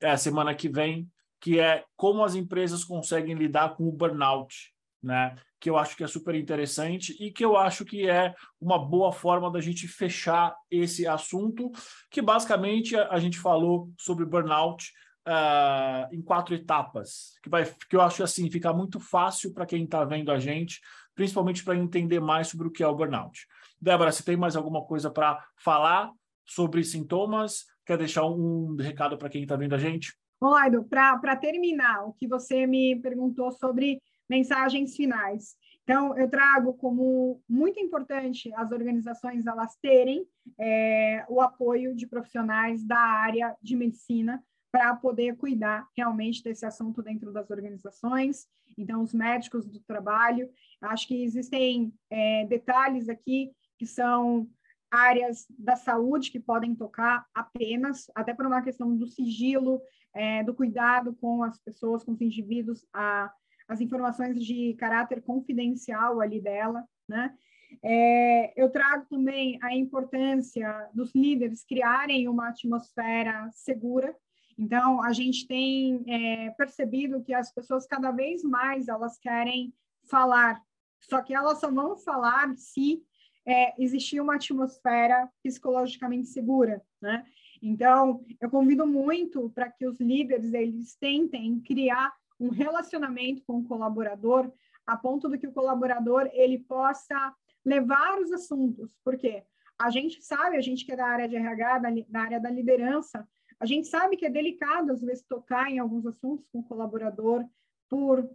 é 0.00 0.16
semana 0.16 0.54
que 0.54 0.68
vem, 0.68 1.06
que 1.40 1.60
é 1.60 1.84
como 1.94 2.24
as 2.24 2.34
empresas 2.34 2.82
conseguem 2.82 3.34
lidar 3.34 3.76
com 3.76 3.86
o 3.86 3.92
burnout, 3.92 4.74
né? 5.06 5.36
Que 5.60 5.70
eu 5.70 5.78
acho 5.78 5.96
que 5.96 6.02
é 6.02 6.06
super 6.06 6.34
interessante 6.34 7.16
e 7.20 7.30
que 7.30 7.44
eu 7.44 7.56
acho 7.56 7.84
que 7.84 8.08
é 8.08 8.34
uma 8.60 8.78
boa 8.78 9.12
forma 9.12 9.50
da 9.50 9.60
gente 9.60 9.86
fechar 9.86 10.54
esse 10.70 11.06
assunto, 11.06 11.70
que 12.10 12.20
basicamente 12.20 12.96
a, 12.96 13.18
gente 13.18 13.38
falou 13.38 13.90
sobre 13.96 14.26
burnout 14.26 14.92
uh, 15.26 16.12
em 16.12 16.20
quatro 16.20 16.54
etapas, 16.54 17.38
que 17.42 17.48
vai, 17.48 17.64
que 17.88 17.94
eu 17.94 18.00
acho 18.00 18.22
assim 18.22 18.50
fica 18.50 18.72
muito 18.72 18.98
fácil 18.98 19.54
para 19.54 19.64
quem 19.64 19.84
está 19.84 20.04
vendo 20.04 20.32
a 20.32 20.38
gente, 20.38 20.80
principalmente 21.14 21.64
para 21.64 21.76
entender 21.76 22.20
mais 22.20 22.48
sobre 22.48 22.66
o 22.66 22.70
que 22.70 22.82
é 22.82 22.88
o 22.88 22.94
burnout. 22.94 23.46
Débora, 23.80 24.10
você 24.10 24.24
tem 24.24 24.36
mais 24.36 24.56
alguma 24.56 24.84
coisa 24.84 25.10
para 25.10 25.42
falar 25.56 26.10
sobre 26.44 26.82
sintomas? 26.82 27.64
Quer 27.86 27.96
deixar 27.96 28.26
um 28.26 28.74
recado 28.74 29.16
para 29.16 29.28
quem 29.28 29.42
está 29.42 29.54
vendo 29.54 29.74
a 29.74 29.78
gente? 29.78 30.12
Olaido, 30.40 30.84
para 30.84 31.36
terminar, 31.36 32.04
o 32.04 32.12
que 32.12 32.26
você 32.26 32.66
me 32.66 33.00
perguntou 33.00 33.50
sobre 33.52 34.02
mensagens 34.28 34.96
finais. 34.96 35.56
Então, 35.82 36.18
eu 36.18 36.28
trago 36.28 36.74
como 36.74 37.40
muito 37.48 37.78
importante 37.78 38.52
as 38.54 38.72
organizações 38.72 39.46
elas 39.46 39.76
terem 39.76 40.26
é, 40.58 41.24
o 41.28 41.40
apoio 41.40 41.94
de 41.94 42.08
profissionais 42.08 42.84
da 42.84 42.98
área 42.98 43.56
de 43.62 43.76
medicina 43.76 44.42
para 44.72 44.96
poder 44.96 45.36
cuidar 45.36 45.86
realmente 45.96 46.42
desse 46.42 46.66
assunto 46.66 47.02
dentro 47.02 47.32
das 47.32 47.50
organizações. 47.50 48.46
Então, 48.76 49.00
os 49.00 49.14
médicos 49.14 49.64
do 49.66 49.80
trabalho, 49.80 50.50
acho 50.82 51.06
que 51.06 51.22
existem 51.22 51.94
é, 52.10 52.44
detalhes 52.46 53.08
aqui 53.08 53.52
que 53.78 53.86
são 53.86 54.48
áreas 54.90 55.46
da 55.58 55.76
saúde 55.76 56.30
que 56.30 56.40
podem 56.40 56.74
tocar 56.74 57.26
apenas, 57.34 58.10
até 58.14 58.34
por 58.34 58.46
uma 58.46 58.62
questão 58.62 58.96
do 58.96 59.06
sigilo, 59.06 59.80
é, 60.14 60.42
do 60.42 60.54
cuidado 60.54 61.14
com 61.14 61.42
as 61.42 61.58
pessoas, 61.58 62.02
com 62.02 62.12
os 62.12 62.20
indivíduos, 62.20 62.84
a, 62.92 63.32
as 63.68 63.80
informações 63.80 64.44
de 64.44 64.74
caráter 64.74 65.22
confidencial 65.22 66.20
ali 66.20 66.40
dela, 66.40 66.84
né? 67.08 67.34
É, 67.82 68.52
eu 68.60 68.70
trago 68.70 69.06
também 69.08 69.58
a 69.62 69.74
importância 69.74 70.88
dos 70.94 71.14
líderes 71.14 71.64
criarem 71.64 72.28
uma 72.28 72.48
atmosfera 72.48 73.50
segura. 73.52 74.14
Então, 74.58 75.02
a 75.02 75.12
gente 75.12 75.46
tem 75.46 76.02
é, 76.06 76.50
percebido 76.50 77.22
que 77.22 77.34
as 77.34 77.52
pessoas 77.52 77.86
cada 77.86 78.10
vez 78.10 78.42
mais 78.42 78.88
elas 78.88 79.18
querem 79.18 79.74
falar, 80.08 80.62
só 81.00 81.20
que 81.20 81.34
elas 81.34 81.58
só 81.58 81.70
vão 81.70 81.96
falar 81.96 82.54
se 82.56 83.02
é, 83.44 83.80
existir 83.82 84.20
uma 84.20 84.36
atmosfera 84.36 85.28
psicologicamente 85.42 86.28
segura, 86.28 86.82
né? 87.00 87.24
Então, 87.62 88.24
eu 88.40 88.50
convido 88.50 88.86
muito 88.86 89.50
para 89.50 89.70
que 89.70 89.86
os 89.86 89.98
líderes 90.00 90.52
eles 90.52 90.94
tentem 90.96 91.60
criar 91.60 92.12
um 92.38 92.50
relacionamento 92.50 93.42
com 93.46 93.58
o 93.58 93.64
colaborador 93.64 94.52
a 94.86 94.96
ponto 94.96 95.28
de 95.28 95.38
que 95.38 95.46
o 95.46 95.52
colaborador 95.52 96.28
ele 96.32 96.58
possa 96.60 97.34
levar 97.64 98.18
os 98.20 98.30
assuntos, 98.30 98.96
porque 99.02 99.42
a 99.78 99.90
gente 99.90 100.22
sabe, 100.22 100.56
a 100.56 100.60
gente 100.60 100.84
que 100.84 100.92
é 100.92 100.96
da 100.96 101.06
área 101.06 101.28
de 101.28 101.36
RH, 101.36 101.78
da, 101.78 101.90
da 102.08 102.20
área 102.20 102.40
da 102.40 102.50
liderança, 102.50 103.28
a 103.58 103.66
gente 103.66 103.88
sabe 103.88 104.16
que 104.16 104.26
é 104.26 104.30
delicado 104.30 104.92
às 104.92 105.02
vezes 105.02 105.24
tocar 105.24 105.70
em 105.70 105.78
alguns 105.78 106.06
assuntos 106.06 106.46
com 106.52 106.60
o 106.60 106.64
colaborador 106.64 107.44
por 107.88 108.28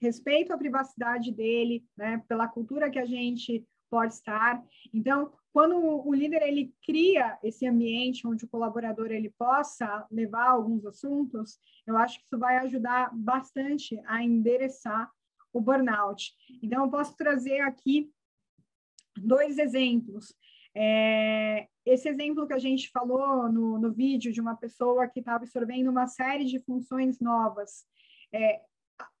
respeito 0.00 0.52
à 0.52 0.58
privacidade 0.58 1.30
dele, 1.30 1.86
né, 1.96 2.22
pela 2.28 2.48
cultura 2.48 2.90
que 2.90 2.98
a 2.98 3.06
gente 3.06 3.66
pode 3.88 4.14
estar. 4.14 4.62
Então, 4.92 5.32
quando 5.54 5.76
o 5.78 6.12
líder 6.12 6.42
ele 6.42 6.74
cria 6.84 7.38
esse 7.40 7.64
ambiente 7.64 8.26
onde 8.26 8.44
o 8.44 8.48
colaborador 8.48 9.12
ele 9.12 9.30
possa 9.38 10.04
levar 10.10 10.48
alguns 10.48 10.84
assuntos, 10.84 11.60
eu 11.86 11.96
acho 11.96 12.18
que 12.18 12.24
isso 12.24 12.36
vai 12.36 12.56
ajudar 12.58 13.14
bastante 13.14 14.02
a 14.04 14.20
endereçar 14.20 15.08
o 15.52 15.60
burnout. 15.60 16.32
Então, 16.60 16.82
eu 16.84 16.90
posso 16.90 17.16
trazer 17.16 17.60
aqui 17.60 18.10
dois 19.16 19.56
exemplos. 19.56 20.34
É, 20.74 21.68
esse 21.86 22.08
exemplo 22.08 22.48
que 22.48 22.52
a 22.52 22.58
gente 22.58 22.90
falou 22.90 23.48
no, 23.48 23.78
no 23.78 23.92
vídeo 23.92 24.32
de 24.32 24.40
uma 24.40 24.56
pessoa 24.56 25.06
que 25.06 25.20
está 25.20 25.36
absorvendo 25.36 25.88
uma 25.88 26.08
série 26.08 26.46
de 26.46 26.58
funções 26.64 27.20
novas, 27.20 27.84
é, 28.32 28.60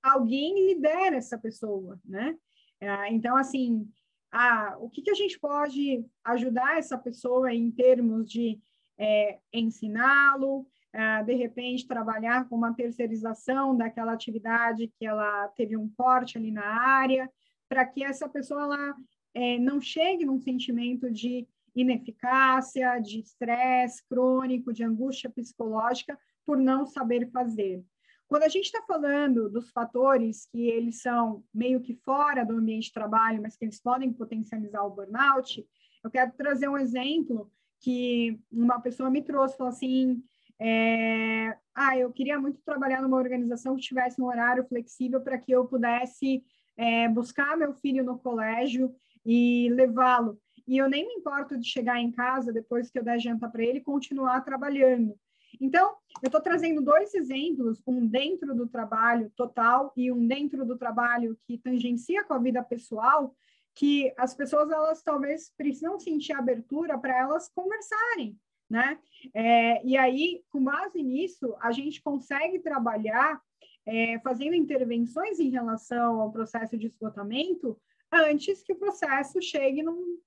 alguém 0.02 0.66
lidera 0.66 1.14
essa 1.14 1.38
pessoa, 1.38 1.96
né? 2.04 2.36
É, 2.80 3.12
então, 3.12 3.36
assim, 3.36 3.88
ah, 4.36 4.76
o 4.80 4.90
que, 4.90 5.00
que 5.00 5.12
a 5.12 5.14
gente 5.14 5.38
pode 5.38 6.04
ajudar 6.24 6.76
essa 6.76 6.98
pessoa 6.98 7.54
em 7.54 7.70
termos 7.70 8.28
de 8.28 8.60
é, 8.98 9.38
ensiná-lo, 9.52 10.66
é, 10.92 11.22
de 11.22 11.34
repente 11.34 11.86
trabalhar 11.86 12.48
com 12.48 12.56
uma 12.56 12.74
terceirização 12.74 13.76
daquela 13.76 14.12
atividade 14.12 14.92
que 14.98 15.06
ela 15.06 15.46
teve 15.56 15.76
um 15.76 15.88
corte 15.96 16.36
ali 16.36 16.50
na 16.50 16.66
área, 16.66 17.30
para 17.68 17.86
que 17.86 18.02
essa 18.02 18.28
pessoa 18.28 18.62
ela, 18.62 18.96
é, 19.34 19.56
não 19.60 19.80
chegue 19.80 20.24
num 20.24 20.40
sentimento 20.40 21.08
de 21.12 21.46
ineficácia, 21.72 22.98
de 22.98 23.20
estresse 23.20 24.02
crônico, 24.08 24.72
de 24.72 24.82
angústia 24.82 25.30
psicológica 25.30 26.18
por 26.44 26.56
não 26.56 26.86
saber 26.86 27.30
fazer. 27.30 27.84
Quando 28.28 28.44
a 28.44 28.48
gente 28.48 28.64
está 28.64 28.82
falando 28.82 29.48
dos 29.48 29.70
fatores 29.70 30.46
que 30.46 30.68
eles 30.68 31.00
são 31.00 31.44
meio 31.52 31.80
que 31.80 31.94
fora 31.94 32.44
do 32.44 32.56
ambiente 32.56 32.84
de 32.84 32.92
trabalho, 32.92 33.42
mas 33.42 33.56
que 33.56 33.64
eles 33.64 33.80
podem 33.80 34.12
potencializar 34.12 34.82
o 34.82 34.90
burnout, 34.90 35.66
eu 36.02 36.10
quero 36.10 36.32
trazer 36.32 36.68
um 36.68 36.78
exemplo 36.78 37.50
que 37.80 38.40
uma 38.50 38.80
pessoa 38.80 39.10
me 39.10 39.22
trouxe, 39.22 39.56
falou 39.56 39.72
assim, 39.72 40.22
é, 40.58 41.56
ah, 41.74 41.98
eu 41.98 42.12
queria 42.12 42.38
muito 42.38 42.60
trabalhar 42.62 43.02
numa 43.02 43.16
organização 43.16 43.76
que 43.76 43.82
tivesse 43.82 44.20
um 44.20 44.26
horário 44.26 44.64
flexível 44.64 45.20
para 45.20 45.38
que 45.38 45.52
eu 45.52 45.66
pudesse 45.66 46.42
é, 46.76 47.08
buscar 47.08 47.56
meu 47.56 47.74
filho 47.74 48.04
no 48.04 48.18
colégio 48.18 48.94
e 49.24 49.68
levá-lo. 49.70 50.40
E 50.66 50.78
eu 50.78 50.88
nem 50.88 51.06
me 51.06 51.14
importo 51.14 51.58
de 51.58 51.68
chegar 51.68 52.00
em 52.00 52.10
casa 52.10 52.52
depois 52.52 52.90
que 52.90 52.98
eu 52.98 53.04
der 53.04 53.18
janta 53.18 53.48
para 53.48 53.62
ele 53.62 53.80
continuar 53.80 54.40
trabalhando. 54.40 55.14
Então, 55.60 55.96
eu 56.22 56.26
estou 56.26 56.40
trazendo 56.40 56.80
dois 56.80 57.14
exemplos, 57.14 57.82
um 57.86 58.06
dentro 58.06 58.54
do 58.54 58.66
trabalho 58.66 59.30
total 59.36 59.92
e 59.96 60.10
um 60.10 60.26
dentro 60.26 60.64
do 60.64 60.76
trabalho 60.76 61.38
que 61.46 61.58
tangencia 61.58 62.24
com 62.24 62.34
a 62.34 62.38
vida 62.38 62.62
pessoal, 62.62 63.34
que 63.74 64.12
as 64.16 64.34
pessoas 64.34 64.70
elas 64.70 65.02
talvez 65.02 65.52
precisam 65.56 65.98
sentir 65.98 66.32
abertura 66.32 66.96
para 66.96 67.18
elas 67.18 67.48
conversarem, 67.48 68.38
né? 68.70 68.98
É, 69.34 69.84
e 69.84 69.96
aí, 69.96 70.42
com 70.50 70.62
base 70.62 71.02
nisso, 71.02 71.56
a 71.60 71.72
gente 71.72 72.02
consegue 72.02 72.60
trabalhar 72.60 73.40
é, 73.86 74.18
fazendo 74.20 74.54
intervenções 74.54 75.40
em 75.40 75.50
relação 75.50 76.20
ao 76.20 76.32
processo 76.32 76.76
de 76.76 76.86
esgotamento 76.86 77.78
antes 78.12 78.62
que 78.62 78.72
o 78.72 78.78
processo 78.78 79.42
chegue 79.42 79.82
num 79.82 80.18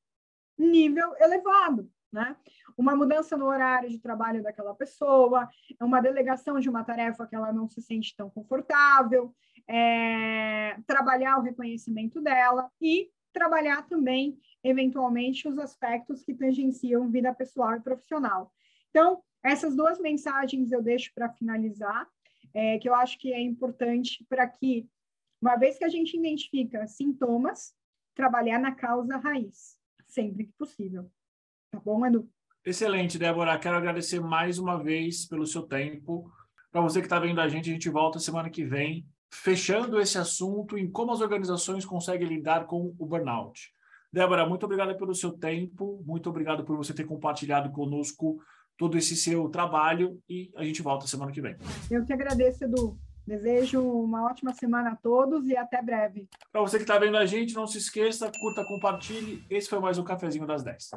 nível 0.58 1.14
elevado, 1.20 1.90
né? 2.12 2.36
Uma 2.78 2.96
mudança 2.96 3.38
no 3.38 3.46
horário 3.46 3.90
de 3.90 4.00
trabalho 4.00 4.42
daquela 4.42 4.74
pessoa, 4.74 5.48
uma 5.82 6.02
delegação 6.02 6.60
de 6.60 6.70
uma 6.70 6.84
tarefa 6.84 7.28
que 7.28 7.36
ela 7.36 7.52
não 7.52 7.68
se 7.68 7.82
sente 7.82 8.16
tão 8.16 8.30
confortável, 8.30 9.34
é, 9.68 10.78
trabalhar 10.86 11.38
o 11.38 11.42
reconhecimento 11.42 12.22
dela 12.22 12.70
e 12.82 13.10
trabalhar 13.34 13.88
também, 13.88 14.40
eventualmente, 14.64 15.48
os 15.48 15.60
aspectos 15.60 16.24
que 16.24 16.34
tangenciam 16.34 17.12
vida 17.12 17.34
pessoal 17.34 17.76
e 17.76 17.82
profissional. 17.82 18.52
Então, 18.90 19.22
essas 19.44 19.76
duas 19.76 20.00
mensagens 20.00 20.72
eu 20.72 20.82
deixo 20.82 21.12
para 21.14 21.30
finalizar, 21.30 22.08
é, 22.54 22.78
que 22.80 22.90
eu 22.90 22.96
acho 22.96 23.20
que 23.20 23.32
é 23.32 23.40
importante 23.40 24.26
para 24.28 24.48
que, 24.48 24.90
uma 25.42 25.56
vez 25.56 25.78
que 25.78 25.84
a 25.84 25.90
gente 25.90 26.18
identifica 26.18 26.88
sintomas, 26.88 27.76
trabalhar 28.16 28.60
na 28.60 28.74
causa 28.74 29.18
raiz, 29.18 29.78
sempre 30.08 30.46
que 30.46 30.54
possível. 30.54 31.12
Tá 31.72 31.80
bom, 31.84 32.06
Edu? 32.06 32.30
Excelente, 32.66 33.18
Débora. 33.18 33.58
Quero 33.58 33.78
agradecer 33.78 34.20
mais 34.20 34.60
uma 34.60 34.82
vez 34.82 35.26
pelo 35.26 35.46
seu 35.46 35.64
tempo. 35.64 36.30
Para 36.72 36.82
você 36.82 37.00
que 37.00 37.06
está 37.06 37.20
vendo 37.20 37.40
a 37.40 37.48
gente, 37.48 37.70
a 37.70 37.74
gente 37.74 37.90
volta 37.90 38.20
semana 38.20 38.50
que 38.50 38.66
vem, 38.66 39.06
fechando 39.32 40.00
esse 40.00 40.18
assunto 40.18 40.78
em 40.78 40.90
como 40.90 41.12
as 41.12 41.22
organizações 41.22 41.86
conseguem 41.86 42.28
lidar 42.28 42.66
com 42.66 42.94
o 42.98 43.06
burnout. 43.06 43.72
Débora, 44.12 44.48
muito 44.48 44.66
obrigado 44.66 44.98
pelo 44.98 45.14
seu 45.14 45.32
tempo, 45.32 46.04
muito 46.06 46.30
obrigado 46.30 46.64
por 46.64 46.76
você 46.78 46.94
ter 46.94 47.06
compartilhado 47.06 47.72
conosco 47.72 48.38
todo 48.78 48.98
esse 48.98 49.16
seu 49.16 49.50
trabalho 49.50 50.20
e 50.30 50.52
a 50.56 50.64
gente 50.64 50.82
volta 50.82 51.08
semana 51.08 51.32
que 51.32 51.42
vem. 51.42 51.56
Eu 51.90 52.06
que 52.06 52.14
agradeço, 52.14 52.64
Edu. 52.64 52.98
Desejo 53.26 53.82
uma 53.82 54.26
ótima 54.26 54.54
semana 54.54 54.92
a 54.92 54.96
todos 54.96 55.48
e 55.48 55.58
até 55.58 55.82
breve. 55.82 56.30
Para 56.52 56.62
você 56.62 56.78
que 56.78 56.84
está 56.84 56.98
vendo 56.98 57.18
a 57.18 57.26
gente, 57.26 57.54
não 57.54 57.68
se 57.68 57.78
esqueça, 57.78 58.32
curta, 58.40 58.64
compartilhe. 58.64 59.44
Esse 59.50 59.68
foi 59.68 59.80
mais 59.80 59.98
um 59.98 60.04
Cafezinho 60.04 60.48
das 60.48 60.64
10. 60.64 60.92